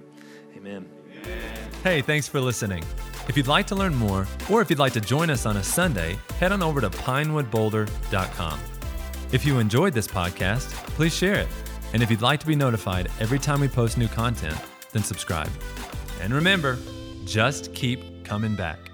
Amen. 0.56 0.88
Hey, 1.82 2.00
thanks 2.00 2.28
for 2.28 2.40
listening. 2.40 2.84
If 3.28 3.36
you'd 3.36 3.46
like 3.48 3.66
to 3.68 3.74
learn 3.74 3.94
more, 3.94 4.26
or 4.50 4.60
if 4.62 4.70
you'd 4.70 4.78
like 4.78 4.92
to 4.94 5.00
join 5.00 5.30
us 5.30 5.46
on 5.46 5.56
a 5.56 5.62
Sunday, 5.62 6.16
head 6.38 6.52
on 6.52 6.62
over 6.62 6.80
to 6.80 6.90
pinewoodboulder.com. 6.90 8.60
If 9.32 9.44
you 9.44 9.58
enjoyed 9.58 9.94
this 9.94 10.06
podcast, 10.06 10.70
please 10.94 11.14
share 11.14 11.34
it. 11.34 11.48
And 11.92 12.02
if 12.02 12.10
you'd 12.10 12.22
like 12.22 12.40
to 12.40 12.46
be 12.46 12.54
notified 12.54 13.10
every 13.20 13.38
time 13.38 13.60
we 13.60 13.68
post 13.68 13.98
new 13.98 14.08
content, 14.08 14.56
then 14.92 15.02
subscribe. 15.02 15.50
And 16.20 16.32
remember, 16.32 16.78
just 17.24 17.74
keep 17.74 18.24
coming 18.24 18.54
back. 18.54 18.91